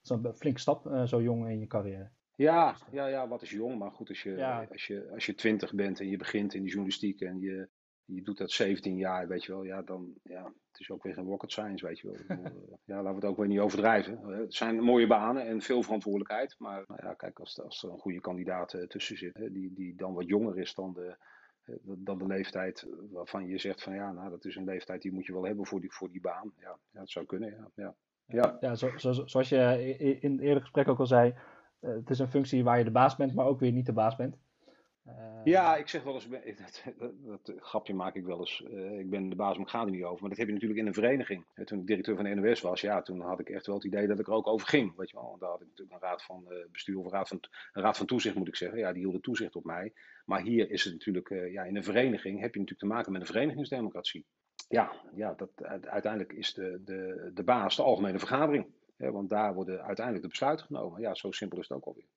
[0.00, 2.10] zo'n flinke stap, zo jong in je carrière.
[2.36, 5.74] Ja, ja, ja, wat is jong, maar goed, als je, als, je, als je 20
[5.74, 7.68] bent en je begint in de journalistiek en je
[8.14, 11.14] je doet dat 17 jaar, weet je wel, ja, dan, ja, het is ook weer
[11.14, 12.16] geen rocket science, weet je wel.
[12.38, 12.52] Eh,
[12.84, 14.18] ja, laten we het ook weer niet overdrijven.
[14.22, 17.90] Eh, het zijn mooie banen en veel verantwoordelijkheid, maar nou ja, kijk, als, als er
[17.90, 21.16] een goede kandidaat uh, tussen zit, hè, die, die dan wat jonger is dan de,
[21.82, 25.26] dan de leeftijd waarvan je zegt van ja, nou, dat is een leeftijd die moet
[25.26, 26.52] je wel hebben voor die, voor die baan.
[26.56, 27.70] Ja, ja dat zou kunnen, ja.
[27.74, 27.94] Ja,
[28.26, 28.56] ja.
[28.60, 31.34] ja zo, zo, zoals je in het eerder gesprek ook al zei,
[31.80, 34.16] het is een functie waar je de baas bent, maar ook weer niet de baas
[34.16, 34.36] bent.
[35.18, 36.28] Uh, ja, ik zeg wel eens,
[36.62, 36.82] dat,
[37.44, 38.64] dat, grapje maak ik wel eens.
[38.70, 40.20] Uh, ik ben de baas, maar ik ga er niet over.
[40.20, 41.44] Maar dat heb je natuurlijk in een vereniging.
[41.54, 43.84] En toen ik directeur van de NOS was, ja, toen had ik echt wel het
[43.84, 44.96] idee dat ik er ook over ging.
[44.96, 47.40] Weet je wel, daar had ik natuurlijk een raad van bestuur of een raad van,
[47.72, 48.78] een raad van toezicht, moet ik zeggen.
[48.78, 49.92] Ja, die hielden toezicht op mij.
[50.24, 53.20] Maar hier is het natuurlijk, ja, in een vereniging heb je natuurlijk te maken met
[53.20, 54.26] een verenigingsdemocratie.
[54.68, 55.50] Ja, ja dat,
[55.84, 58.66] uiteindelijk is de, de, de baas de algemene vergadering.
[58.96, 61.00] Want daar worden uiteindelijk de besluiten genomen.
[61.00, 62.08] Ja, zo simpel is het ook alweer.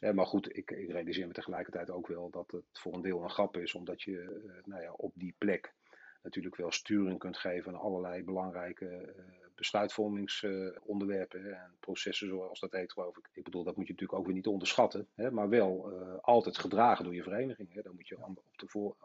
[0.00, 3.22] Ja, maar goed, ik, ik, realiseer me tegelijkertijd ook wel dat het voor een deel
[3.22, 5.74] een grap is, omdat je uh, nou ja, op die plek
[6.22, 9.24] natuurlijk wel sturing kunt geven aan allerlei belangrijke uh,
[9.54, 13.28] besluitvormingsonderwerpen en processen, zoals dat heet, geloof ik.
[13.32, 16.58] Ik bedoel, dat moet je natuurlijk ook weer niet onderschatten, hè, maar wel eh, altijd
[16.58, 17.72] gedragen door je vereniging.
[17.72, 17.82] Hè.
[17.82, 18.96] Daar moet je aan, op de voor,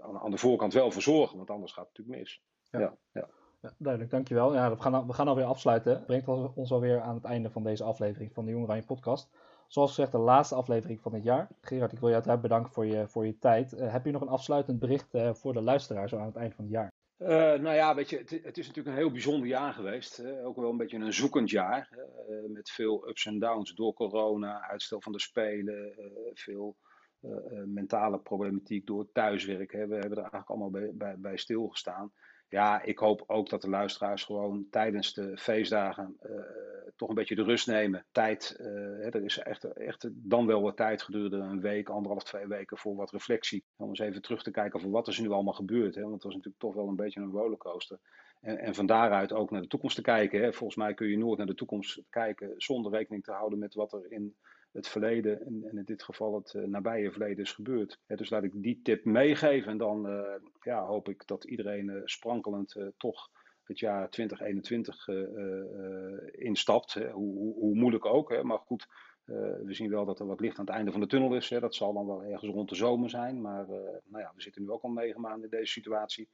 [0.00, 2.42] aan, aan, de voorkant wel voor zorgen, want anders gaat het natuurlijk mis.
[2.70, 2.80] ja.
[2.80, 2.96] ja.
[3.12, 3.28] ja.
[3.78, 4.54] Duidelijk, dankjewel.
[4.54, 6.04] Ja, we, gaan, we gaan alweer afsluiten.
[6.04, 9.30] Brengt ons alweer aan het einde van deze aflevering van de Jong Oranje podcast.
[9.68, 11.48] Zoals gezegd, de laatste aflevering van dit jaar.
[11.60, 13.72] Gerard, ik wil je uiteraard bedanken voor je, voor je tijd.
[13.72, 16.54] Uh, heb je nog een afsluitend bericht uh, voor de luisteraar zo aan het eind
[16.54, 16.92] van het jaar?
[17.18, 17.28] Uh,
[17.62, 20.24] nou ja, weet je, het, het, is natuurlijk een heel bijzonder jaar geweest.
[20.44, 21.88] Ook wel een beetje een zoekend jaar.
[22.48, 25.94] met veel ups en downs door corona, uitstel van de Spelen,
[26.34, 26.76] veel
[27.64, 29.72] mentale problematiek door thuiswerk.
[29.72, 29.86] Hè?
[29.86, 32.12] We hebben er eigenlijk allemaal bij, bij, bij stilgestaan
[32.52, 36.30] ja, ik hoop ook dat de luisteraars gewoon tijdens de feestdagen uh,
[36.96, 38.04] toch een beetje de rust nemen.
[38.10, 42.46] Tijd, hè, er is echt, echt dan wel wat tijd gedurende een week, anderhalf, twee
[42.46, 43.64] weken voor wat reflectie.
[43.76, 45.94] Om eens even terug te kijken van wat is er nu allemaal gebeurd.
[45.94, 46.00] Hè?
[46.00, 47.98] Want het was natuurlijk toch wel een beetje een rollercoaster.
[48.40, 50.42] En, en van daaruit ook naar de toekomst te kijken.
[50.42, 50.52] Hè?
[50.52, 53.92] Volgens mij kun je nooit naar de toekomst kijken zonder rekening te houden met wat
[53.92, 54.36] er in
[54.72, 57.98] het verleden en, in dit geval het uh, nabije verleden is gebeurd.
[58.06, 62.00] dus laat ik die tip meegeven en dan uh, ja, hoop ik dat iedereen uh,
[62.04, 63.30] sprankelend toch
[63.64, 65.08] het jaar 2021
[66.32, 66.94] instapt.
[66.94, 68.42] Hoe, hoe, hoe, moeilijk ook, hè.
[68.42, 68.86] maar goed.
[69.24, 71.50] we zien wel dat er wat licht aan het einde van de tunnel is.
[71.50, 71.60] Hè.
[71.60, 73.40] Dat zal dan wel ergens rond de zomer zijn.
[73.40, 73.66] Maar
[74.04, 76.28] nou ja, we zitten nu ook al negen maanden in deze situatie.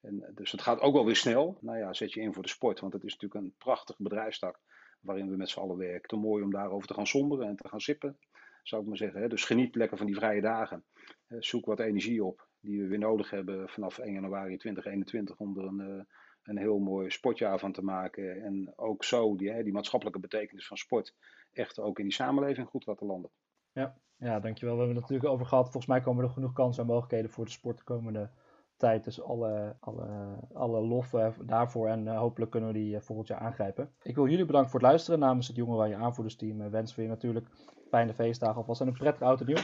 [0.00, 1.58] En, dus het gaat ook wel weer snel.
[1.60, 4.60] Nou ja, zet je in voor de sport, want het is natuurlijk een prachtig bedrijfstak
[5.00, 6.08] waarin we met z'n allen werken.
[6.08, 8.18] Te mooi om daarover te gaan somberen en te gaan sippen,
[8.62, 9.28] zou ik maar zeggen.
[9.28, 10.84] Dus geniet lekker van die vrije dagen.
[11.28, 15.64] Zoek wat energie op die we weer nodig hebben vanaf 1 januari 2021 om er
[15.64, 16.04] een, eh,
[16.42, 18.42] een heel mooi sportjaar van te maken.
[18.42, 21.14] En ook zo die, die maatschappelijke betekenis van sport
[21.52, 23.30] echt ook in die samenleving goed laten landen.
[23.72, 24.74] Ja, ja, dankjewel.
[24.74, 25.64] We hebben het natuurlijk over gehad.
[25.64, 28.30] Volgens mij komen er genoeg kansen en mogelijkheden voor de sport de komende
[28.78, 29.04] tijd.
[29.04, 30.06] Dus alle, alle,
[30.52, 33.90] alle lof eh, daarvoor en eh, hopelijk kunnen we die uh, volgend jaar aangrijpen.
[34.02, 35.18] Ik wil jullie bedanken voor het luisteren.
[35.18, 37.46] Namens het Jonge Oranje aanvoerdersteam wensen we je natuurlijk
[37.88, 39.56] fijne feestdagen alvast en een prettig oud nieuw.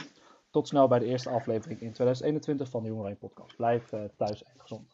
[0.49, 3.55] Tot snel bij de eerste aflevering in 2021 van de Jonge Oranje podcast.
[3.55, 4.93] Blijf thuis en gezond.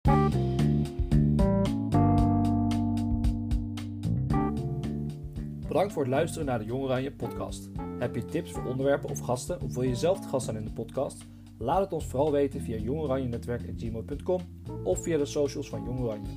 [5.68, 7.70] Bedankt voor het luisteren naar de Jonge Oranje podcast.
[8.00, 10.66] Heb je tips voor onderwerpen of gasten of wil je zelf te gast zijn in
[10.66, 11.26] de podcast?
[11.62, 14.42] Laat het ons vooral weten via jongoranjenetwerk.gmail.com
[14.84, 16.30] of via de socials van Jong Oranje.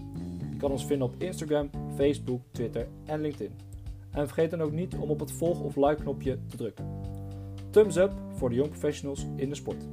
[0.50, 3.52] Je kan ons vinden op Instagram, Facebook, Twitter en LinkedIn.
[4.10, 6.86] En vergeet dan ook niet om op het volg- of like-knopje te drukken.
[7.70, 9.86] Thumbs up voor de jong professionals in de sport.